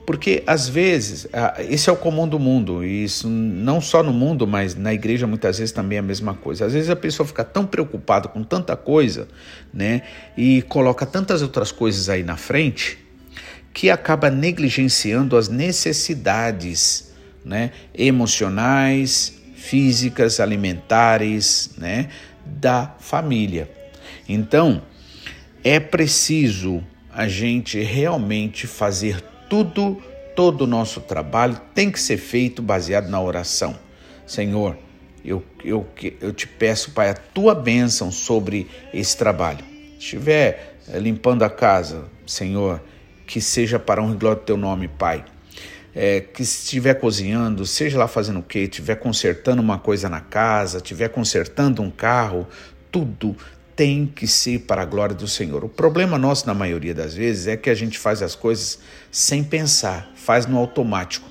Porque 0.04 0.42
às 0.48 0.68
vezes, 0.68 1.28
esse 1.68 1.88
é 1.88 1.92
o 1.92 1.96
comum 1.96 2.26
do 2.26 2.38
mundo, 2.38 2.84
e 2.84 3.04
isso 3.04 3.28
não 3.28 3.80
só 3.80 4.02
no 4.02 4.12
mundo, 4.12 4.48
mas 4.48 4.74
na 4.74 4.92
igreja 4.92 5.28
muitas 5.28 5.58
vezes 5.58 5.70
também 5.70 5.96
é 5.96 6.00
a 6.00 6.02
mesma 6.02 6.34
coisa. 6.34 6.66
Às 6.66 6.72
vezes 6.72 6.90
a 6.90 6.96
pessoa 6.96 7.24
fica 7.24 7.44
tão 7.44 7.64
preocupada 7.64 8.26
com 8.26 8.42
tanta 8.42 8.76
coisa, 8.76 9.28
né, 9.72 10.02
e 10.36 10.62
coloca 10.62 11.06
tantas 11.06 11.40
outras 11.40 11.70
coisas 11.70 12.08
aí 12.08 12.24
na 12.24 12.36
frente, 12.36 12.98
que 13.72 13.90
acaba 13.90 14.30
negligenciando 14.30 15.36
as 15.36 15.48
necessidades, 15.48 17.12
né, 17.44 17.72
emocionais, 17.94 19.34
físicas, 19.54 20.40
alimentares, 20.40 21.70
né, 21.76 22.08
da 22.44 22.94
família. 22.98 23.70
Então, 24.28 24.82
é 25.64 25.78
preciso 25.80 26.82
a 27.12 27.28
gente 27.28 27.80
realmente 27.80 28.66
fazer 28.66 29.20
tudo, 29.48 30.02
todo 30.34 30.62
o 30.62 30.66
nosso 30.66 31.00
trabalho 31.00 31.60
tem 31.74 31.90
que 31.90 32.00
ser 32.00 32.16
feito 32.16 32.62
baseado 32.62 33.08
na 33.08 33.20
oração. 33.20 33.76
Senhor, 34.26 34.76
eu, 35.24 35.44
eu, 35.64 35.86
eu 36.20 36.32
te 36.32 36.46
peço, 36.46 36.90
Pai, 36.92 37.10
a 37.10 37.14
tua 37.14 37.54
bênção 37.54 38.10
sobre 38.10 38.66
esse 38.92 39.16
trabalho. 39.16 39.64
Se 39.92 39.98
estiver 39.98 40.78
eh, 40.88 40.98
limpando 40.98 41.44
a 41.44 41.50
casa, 41.50 42.04
Senhor, 42.26 42.82
que 43.26 43.40
seja 43.40 43.78
para 43.78 44.02
um 44.02 44.16
glória 44.16 44.40
do 44.40 44.44
teu 44.44 44.56
nome, 44.56 44.88
Pai. 44.88 45.24
É, 45.94 46.20
que 46.20 46.42
estiver 46.42 46.94
cozinhando, 46.94 47.66
seja 47.66 47.98
lá 47.98 48.08
fazendo 48.08 48.38
o 48.38 48.42
que, 48.42 48.60
estiver 48.60 48.96
consertando 48.96 49.60
uma 49.60 49.78
coisa 49.78 50.08
na 50.08 50.20
casa, 50.20 50.78
estiver 50.78 51.08
consertando 51.08 51.82
um 51.82 51.90
carro, 51.90 52.46
tudo 52.90 53.36
tem 53.76 54.06
que 54.06 54.26
ser 54.26 54.60
para 54.60 54.82
a 54.82 54.84
glória 54.84 55.14
do 55.14 55.26
Senhor. 55.26 55.64
O 55.64 55.68
problema 55.68 56.18
nosso, 56.18 56.46
na 56.46 56.54
maioria 56.54 56.94
das 56.94 57.14
vezes, 57.14 57.46
é 57.46 57.56
que 57.56 57.70
a 57.70 57.74
gente 57.74 57.98
faz 57.98 58.22
as 58.22 58.34
coisas 58.34 58.78
sem 59.10 59.42
pensar, 59.42 60.10
faz 60.14 60.46
no 60.46 60.58
automático, 60.58 61.28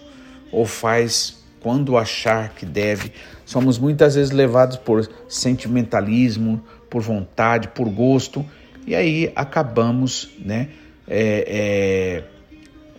ou 0.51 0.65
faz 0.65 1.41
quando 1.59 1.97
achar 1.97 2.49
que 2.49 2.65
deve. 2.65 3.13
Somos 3.45 3.77
muitas 3.77 4.15
vezes 4.15 4.31
levados 4.31 4.77
por 4.77 5.07
sentimentalismo, 5.29 6.63
por 6.89 7.01
vontade, 7.01 7.69
por 7.69 7.87
gosto, 7.89 8.45
e 8.85 8.95
aí 8.95 9.31
acabamos 9.35 10.29
né, 10.39 10.69
é, 11.13 12.23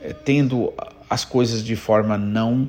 é, 0.04 0.12
tendo 0.24 0.70
as 1.08 1.24
coisas 1.24 1.64
de 1.64 1.74
forma 1.74 2.18
não 2.18 2.68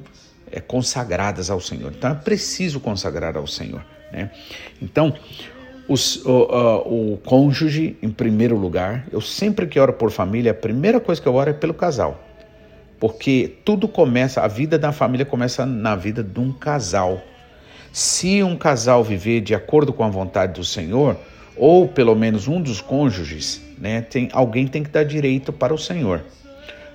é, 0.49 0.61
consagradas 0.61 1.49
ao 1.49 1.59
Senhor. 1.59 1.91
Então 1.91 2.11
é 2.11 2.15
preciso 2.15 2.79
consagrar 2.79 3.35
ao 3.35 3.45
Senhor. 3.45 3.83
Né? 4.09 4.31
Então, 4.81 5.13
os, 5.87 6.23
o, 6.25 6.43
uh, 6.43 7.13
o 7.13 7.17
cônjuge 7.17 7.97
em 8.01 8.09
primeiro 8.09 8.55
lugar. 8.55 9.05
Eu 9.11 9.19
sempre 9.19 9.67
que 9.67 9.77
oro 9.77 9.91
por 9.91 10.11
família, 10.11 10.51
a 10.51 10.55
primeira 10.55 10.99
coisa 10.99 11.21
que 11.21 11.27
eu 11.27 11.35
oro 11.35 11.49
é 11.49 11.53
pelo 11.53 11.73
casal. 11.73 12.23
Porque 12.97 13.57
tudo 13.65 13.85
começa, 13.85 14.41
a 14.41 14.47
vida 14.47 14.79
da 14.79 14.93
família 14.93 15.25
começa 15.25 15.65
na 15.65 15.93
vida 15.93 16.23
de 16.23 16.39
um 16.39 16.53
casal. 16.53 17.21
Se 17.91 18.41
um 18.41 18.55
casal 18.55 19.03
viver 19.03 19.41
de 19.41 19.53
acordo 19.53 19.91
com 19.91 20.05
a 20.05 20.09
vontade 20.09 20.53
do 20.53 20.63
Senhor, 20.63 21.17
ou 21.55 21.87
pelo 21.87 22.15
menos 22.15 22.47
um 22.47 22.61
dos 22.61 22.81
cônjuges, 22.81 23.61
né, 23.77 24.01
tem, 24.01 24.29
alguém 24.31 24.67
tem 24.67 24.83
que 24.83 24.89
dar 24.89 25.03
direito 25.03 25.51
para 25.51 25.73
o 25.73 25.77
Senhor. 25.77 26.23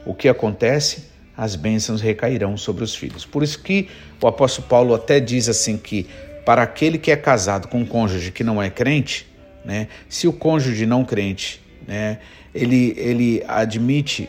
O 0.04 0.14
que 0.14 0.28
acontece? 0.28 1.08
As 1.36 1.54
bênçãos 1.54 2.00
recairão 2.00 2.56
sobre 2.56 2.82
os 2.82 2.94
filhos. 2.94 3.24
Por 3.24 3.42
isso 3.42 3.62
que 3.62 3.88
o 4.20 4.26
apóstolo 4.26 4.66
Paulo 4.66 4.94
até 4.94 5.20
diz 5.20 5.48
assim 5.48 5.76
que 5.76 6.06
para 6.44 6.62
aquele 6.62 6.98
que 6.98 7.10
é 7.10 7.16
casado 7.16 7.68
com 7.68 7.80
um 7.80 7.86
cônjuge 7.86 8.32
que 8.32 8.42
não 8.42 8.60
é 8.60 8.70
crente, 8.70 9.26
né, 9.64 9.88
se 10.08 10.26
o 10.26 10.32
cônjuge 10.32 10.86
não 10.86 11.04
crente, 11.04 11.60
né, 11.86 12.18
ele, 12.54 12.94
ele 12.96 13.44
admite 13.46 14.28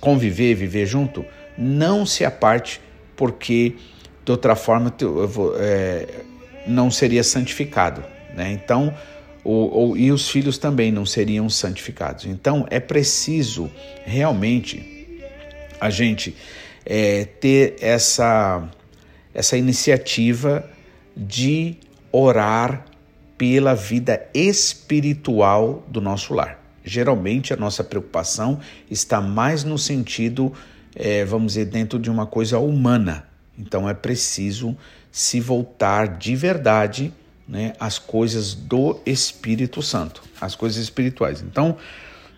conviver, 0.00 0.54
viver 0.54 0.86
junto, 0.86 1.24
não 1.56 2.04
se 2.04 2.24
aparte, 2.24 2.80
porque 3.16 3.76
de 4.24 4.32
outra 4.32 4.54
forma 4.54 4.92
é, 5.58 6.06
não 6.66 6.90
seria 6.90 7.22
santificado. 7.22 8.04
Né? 8.34 8.52
Então, 8.52 8.94
o, 9.44 9.90
o, 9.90 9.96
e 9.96 10.10
os 10.10 10.30
filhos 10.30 10.56
também 10.56 10.90
não 10.90 11.04
seriam 11.04 11.48
santificados. 11.50 12.24
Então, 12.24 12.66
é 12.70 12.80
preciso 12.80 13.70
realmente 14.04 15.18
a 15.80 15.90
gente 15.90 16.34
é, 16.84 17.24
ter 17.24 17.76
essa, 17.80 18.68
essa 19.34 19.56
iniciativa 19.56 20.68
de 21.16 21.76
orar 22.10 22.86
pela 23.36 23.74
vida 23.74 24.26
espiritual 24.32 25.84
do 25.88 26.00
nosso 26.00 26.32
lar. 26.32 26.60
Geralmente 26.84 27.52
a 27.52 27.56
nossa 27.56 27.82
preocupação 27.82 28.60
está 28.90 29.20
mais 29.20 29.64
no 29.64 29.78
sentido, 29.78 30.52
é, 30.94 31.24
vamos 31.24 31.54
dizer, 31.54 31.66
dentro 31.66 31.98
de 31.98 32.10
uma 32.10 32.26
coisa 32.26 32.58
humana. 32.58 33.26
Então 33.58 33.88
é 33.88 33.94
preciso 33.94 34.76
se 35.10 35.40
voltar 35.40 36.18
de 36.18 36.36
verdade 36.36 37.12
né, 37.46 37.74
às 37.78 37.98
coisas 37.98 38.54
do 38.54 39.00
Espírito 39.04 39.82
Santo, 39.82 40.22
às 40.40 40.54
coisas 40.54 40.82
espirituais. 40.82 41.42
Então, 41.42 41.76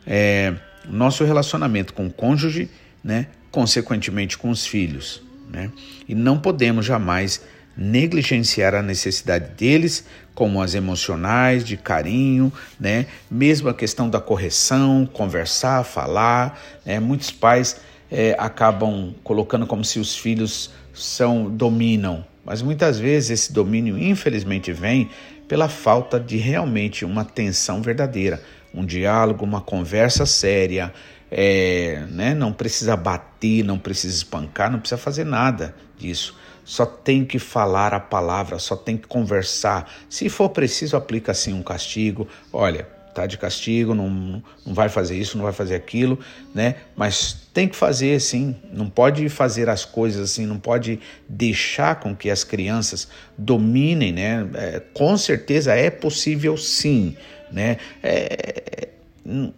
é, 0.06 0.54
nosso 0.84 1.24
relacionamento 1.24 1.92
com 1.94 2.06
o 2.06 2.10
cônjuge, 2.10 2.68
né, 3.02 3.28
consequentemente 3.50 4.36
com 4.36 4.50
os 4.50 4.66
filhos. 4.66 5.22
Né, 5.48 5.70
e 6.08 6.14
não 6.14 6.38
podemos 6.38 6.84
jamais 6.84 7.40
negligenciar 7.76 8.74
a 8.74 8.82
necessidade 8.82 9.50
deles, 9.50 10.04
como 10.34 10.62
as 10.62 10.74
emocionais, 10.74 11.64
de 11.64 11.76
carinho, 11.76 12.52
né? 12.80 13.06
Mesmo 13.30 13.68
a 13.68 13.74
questão 13.74 14.08
da 14.08 14.20
correção, 14.20 15.08
conversar, 15.10 15.84
falar, 15.84 16.58
né? 16.84 16.98
Muitos 16.98 17.30
pais 17.30 17.76
é, 18.10 18.34
acabam 18.38 19.14
colocando 19.22 19.66
como 19.66 19.84
se 19.84 19.98
os 19.98 20.16
filhos 20.16 20.70
são 20.94 21.50
dominam, 21.50 22.24
mas 22.46 22.62
muitas 22.62 22.98
vezes 22.98 23.30
esse 23.30 23.52
domínio, 23.52 23.98
infelizmente, 23.98 24.72
vem 24.72 25.10
pela 25.48 25.68
falta 25.68 26.18
de 26.18 26.36
realmente 26.36 27.04
uma 27.04 27.22
atenção 27.22 27.82
verdadeira, 27.82 28.40
um 28.72 28.84
diálogo, 28.84 29.44
uma 29.44 29.60
conversa 29.60 30.24
séria, 30.24 30.92
é, 31.30 32.04
né? 32.10 32.34
não 32.34 32.52
precisa 32.52 32.96
bater, 32.96 33.64
não 33.64 33.78
precisa 33.78 34.14
espancar, 34.14 34.70
não 34.70 34.78
precisa 34.78 34.98
fazer 34.98 35.24
nada 35.24 35.74
disso 35.98 36.36
só 36.66 36.84
tem 36.84 37.24
que 37.24 37.38
falar 37.38 37.94
a 37.94 38.00
palavra, 38.00 38.58
só 38.58 38.74
tem 38.74 38.96
que 38.96 39.06
conversar. 39.06 39.88
Se 40.10 40.28
for 40.28 40.48
preciso, 40.48 40.96
aplica 40.96 41.30
assim 41.30 41.52
um 41.52 41.62
castigo. 41.62 42.26
Olha, 42.52 42.88
tá 43.16 43.26
de 43.26 43.38
castigo, 43.38 43.94
não, 43.94 44.10
não 44.10 44.74
vai 44.74 44.88
fazer 44.88 45.16
isso, 45.16 45.36
não 45.36 45.44
vai 45.44 45.52
fazer 45.52 45.74
aquilo, 45.74 46.18
né? 46.54 46.76
Mas 46.94 47.48
tem 47.54 47.66
que 47.66 47.74
fazer 47.74 48.14
assim, 48.14 48.54
não 48.70 48.90
pode 48.90 49.28
fazer 49.30 49.68
as 49.68 49.84
coisas 49.84 50.30
assim, 50.30 50.44
não 50.44 50.58
pode 50.58 51.00
deixar 51.28 51.96
com 51.96 52.14
que 52.14 52.28
as 52.28 52.44
crianças 52.44 53.08
dominem, 53.38 54.12
né? 54.12 54.46
É, 54.54 54.82
com 54.92 55.16
certeza 55.16 55.74
é 55.74 55.88
possível 55.88 56.56
sim, 56.56 57.16
né? 57.50 57.78
É, 58.02 58.88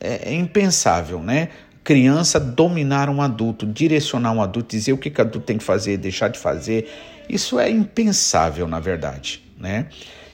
é, 0.00 0.30
é 0.30 0.34
impensável, 0.34 1.20
né? 1.20 1.48
Criança 1.82 2.38
dominar 2.38 3.08
um 3.08 3.20
adulto, 3.20 3.66
direcionar 3.66 4.32
um 4.32 4.42
adulto, 4.42 4.76
dizer 4.76 4.92
o 4.92 4.98
que 4.98 5.08
o 5.08 5.20
adulto 5.20 5.46
tem 5.46 5.58
que 5.58 5.64
fazer, 5.64 5.96
deixar 5.96 6.28
de 6.28 6.38
fazer, 6.38 6.88
isso 7.28 7.58
é 7.58 7.68
impensável, 7.68 8.68
na 8.68 8.78
verdade, 8.78 9.42
né? 9.58 9.86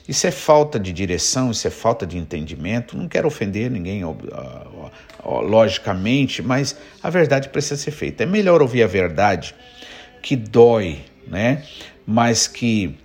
Isso 0.07 0.27
é 0.27 0.31
falta 0.31 0.79
de 0.79 0.93
direção, 0.93 1.49
isso 1.49 1.67
é 1.67 1.71
falta 1.71 2.05
de 2.05 2.17
entendimento. 2.17 2.95
Não 2.95 3.07
quero 3.07 3.27
ofender 3.27 3.71
ninguém, 3.71 4.03
logicamente, 5.23 6.43
mas 6.43 6.77
a 7.01 7.09
verdade 7.09 7.49
precisa 7.49 7.77
ser 7.77 7.91
feita. 7.91 8.23
É 8.23 8.25
melhor 8.25 8.61
ouvir 8.61 8.83
a 8.83 8.87
verdade 8.87 9.55
que 10.21 10.35
dói, 10.35 10.99
né? 11.27 11.63
Mas 12.05 12.47
que 12.47 12.95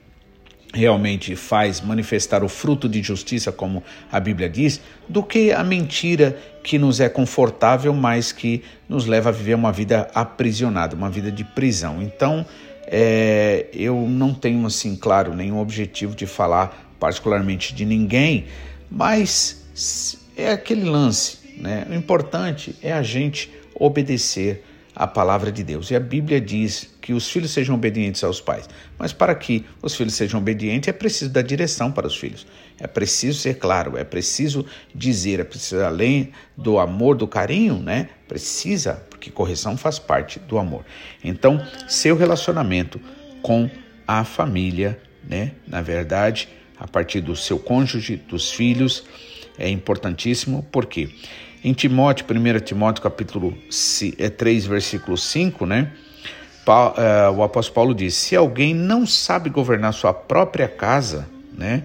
realmente 0.72 1.34
faz 1.34 1.80
manifestar 1.80 2.44
o 2.44 2.48
fruto 2.48 2.88
de 2.88 3.02
justiça, 3.02 3.50
como 3.50 3.82
a 4.10 4.20
Bíblia 4.20 4.48
diz, 4.48 4.80
do 5.08 5.22
que 5.22 5.52
a 5.52 5.64
mentira 5.64 6.38
que 6.62 6.78
nos 6.78 7.00
é 7.00 7.08
confortável, 7.08 7.92
mas 7.92 8.30
que 8.30 8.62
nos 8.88 9.06
leva 9.06 9.30
a 9.30 9.32
viver 9.32 9.54
uma 9.54 9.72
vida 9.72 10.08
aprisionada, 10.14 10.94
uma 10.94 11.10
vida 11.10 11.32
de 11.32 11.44
prisão. 11.44 12.00
Então, 12.00 12.46
é, 12.86 13.66
eu 13.72 14.06
não 14.08 14.32
tenho, 14.32 14.64
assim, 14.66 14.94
claro, 14.96 15.34
nenhum 15.34 15.58
objetivo 15.58 16.14
de 16.14 16.26
falar 16.26 16.89
particularmente 17.00 17.74
de 17.74 17.84
ninguém, 17.84 18.46
mas 18.90 20.20
é 20.36 20.52
aquele 20.52 20.84
lance, 20.84 21.38
né? 21.56 21.86
O 21.90 21.94
importante 21.94 22.76
é 22.82 22.92
a 22.92 23.02
gente 23.02 23.50
obedecer 23.74 24.64
a 24.94 25.06
palavra 25.06 25.50
de 25.50 25.64
Deus. 25.64 25.90
E 25.90 25.96
a 25.96 26.00
Bíblia 26.00 26.40
diz 26.40 26.90
que 27.00 27.14
os 27.14 27.30
filhos 27.30 27.52
sejam 27.52 27.74
obedientes 27.74 28.22
aos 28.22 28.40
pais. 28.40 28.68
Mas 28.98 29.12
para 29.12 29.34
que 29.34 29.64
os 29.80 29.94
filhos 29.96 30.14
sejam 30.14 30.38
obedientes, 30.38 30.88
é 30.88 30.92
preciso 30.92 31.30
dar 31.30 31.42
direção 31.42 31.90
para 31.90 32.06
os 32.06 32.16
filhos. 32.16 32.46
É 32.78 32.86
preciso 32.86 33.38
ser 33.38 33.54
claro, 33.54 33.96
é 33.96 34.04
preciso 34.04 34.66
dizer, 34.94 35.40
é 35.40 35.44
preciso, 35.44 35.82
além 35.82 36.32
do 36.56 36.78
amor, 36.78 37.16
do 37.16 37.26
carinho, 37.26 37.78
né? 37.78 38.08
Precisa, 38.28 39.02
porque 39.08 39.30
correção 39.30 39.76
faz 39.76 39.98
parte 39.98 40.38
do 40.38 40.58
amor. 40.58 40.84
Então, 41.22 41.64
seu 41.88 42.16
relacionamento 42.16 43.00
com 43.42 43.70
a 44.06 44.24
família, 44.24 45.00
né? 45.26 45.52
Na 45.66 45.80
verdade, 45.80 46.48
a 46.80 46.88
partir 46.88 47.20
do 47.20 47.36
seu 47.36 47.58
cônjuge, 47.58 48.16
dos 48.16 48.50
filhos, 48.50 49.04
é 49.58 49.68
importantíssimo, 49.68 50.66
porque 50.72 51.10
em 51.62 51.74
Timóteo, 51.74 52.24
1 52.28 52.60
Timóteo 52.60 53.02
capítulo 53.02 53.56
3, 54.38 54.64
é 54.64 54.68
versículo 54.68 55.18
5, 55.18 55.66
né? 55.66 55.92
É, 56.96 57.28
o 57.28 57.42
apóstolo 57.42 57.74
Paulo 57.74 57.94
diz: 57.94 58.14
se 58.14 58.34
alguém 58.34 58.72
não 58.74 59.04
sabe 59.06 59.50
governar 59.50 59.92
sua 59.92 60.14
própria 60.14 60.68
casa, 60.68 61.28
né? 61.52 61.82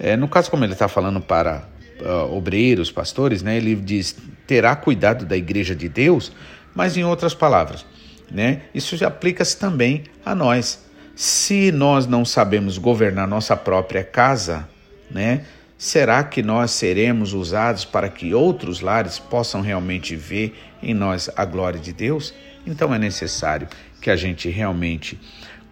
É, 0.00 0.16
no 0.16 0.26
caso, 0.26 0.50
como 0.50 0.64
ele 0.64 0.72
está 0.72 0.88
falando 0.88 1.20
para 1.20 1.64
uh, 2.00 2.34
obreiros, 2.34 2.90
pastores, 2.90 3.42
né? 3.42 3.56
Ele 3.56 3.76
diz: 3.76 4.16
terá 4.46 4.74
cuidado 4.74 5.24
da 5.24 5.36
igreja 5.36 5.76
de 5.76 5.88
Deus, 5.88 6.32
mas 6.74 6.96
em 6.96 7.04
outras 7.04 7.34
palavras, 7.34 7.86
né? 8.30 8.62
Isso 8.74 9.04
aplica-se 9.04 9.56
também 9.56 10.04
a 10.24 10.34
nós. 10.34 10.83
Se 11.16 11.70
nós 11.70 12.06
não 12.06 12.24
sabemos 12.24 12.76
governar 12.76 13.28
nossa 13.28 13.56
própria 13.56 14.02
casa, 14.02 14.68
né? 15.10 15.44
Será 15.78 16.24
que 16.24 16.42
nós 16.42 16.70
seremos 16.70 17.32
usados 17.32 17.84
para 17.84 18.08
que 18.08 18.32
outros 18.32 18.80
lares 18.80 19.18
possam 19.18 19.60
realmente 19.60 20.16
ver 20.16 20.54
em 20.82 20.94
nós 20.94 21.30
a 21.36 21.44
glória 21.44 21.78
de 21.78 21.92
Deus? 21.92 22.34
Então 22.66 22.92
é 22.94 22.98
necessário 22.98 23.68
que 24.00 24.10
a 24.10 24.16
gente 24.16 24.48
realmente 24.48 25.20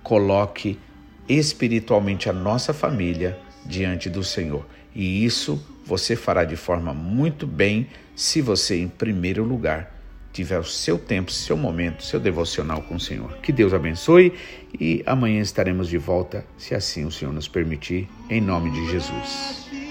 coloque 0.02 0.78
espiritualmente 1.28 2.28
a 2.28 2.32
nossa 2.32 2.72
família 2.72 3.38
diante 3.64 4.10
do 4.10 4.22
Senhor. 4.22 4.66
E 4.94 5.24
isso 5.24 5.64
você 5.84 6.14
fará 6.14 6.44
de 6.44 6.56
forma 6.56 6.92
muito 6.92 7.46
bem 7.46 7.88
se 8.14 8.40
você, 8.40 8.78
em 8.78 8.88
primeiro 8.88 9.42
lugar, 9.42 10.01
tiver 10.32 10.58
o 10.58 10.64
seu 10.64 10.98
tempo, 10.98 11.30
seu 11.30 11.56
momento, 11.56 12.02
seu 12.04 12.18
devocional 12.18 12.82
com 12.82 12.96
o 12.96 13.00
Senhor. 13.00 13.36
Que 13.38 13.52
Deus 13.52 13.74
abençoe 13.74 14.32
e 14.78 15.02
amanhã 15.06 15.40
estaremos 15.40 15.88
de 15.88 15.98
volta, 15.98 16.44
se 16.56 16.74
assim 16.74 17.04
o 17.04 17.10
Senhor 17.10 17.32
nos 17.32 17.48
permitir, 17.48 18.08
em 18.30 18.40
nome 18.40 18.70
de 18.70 18.90
Jesus. 18.90 19.81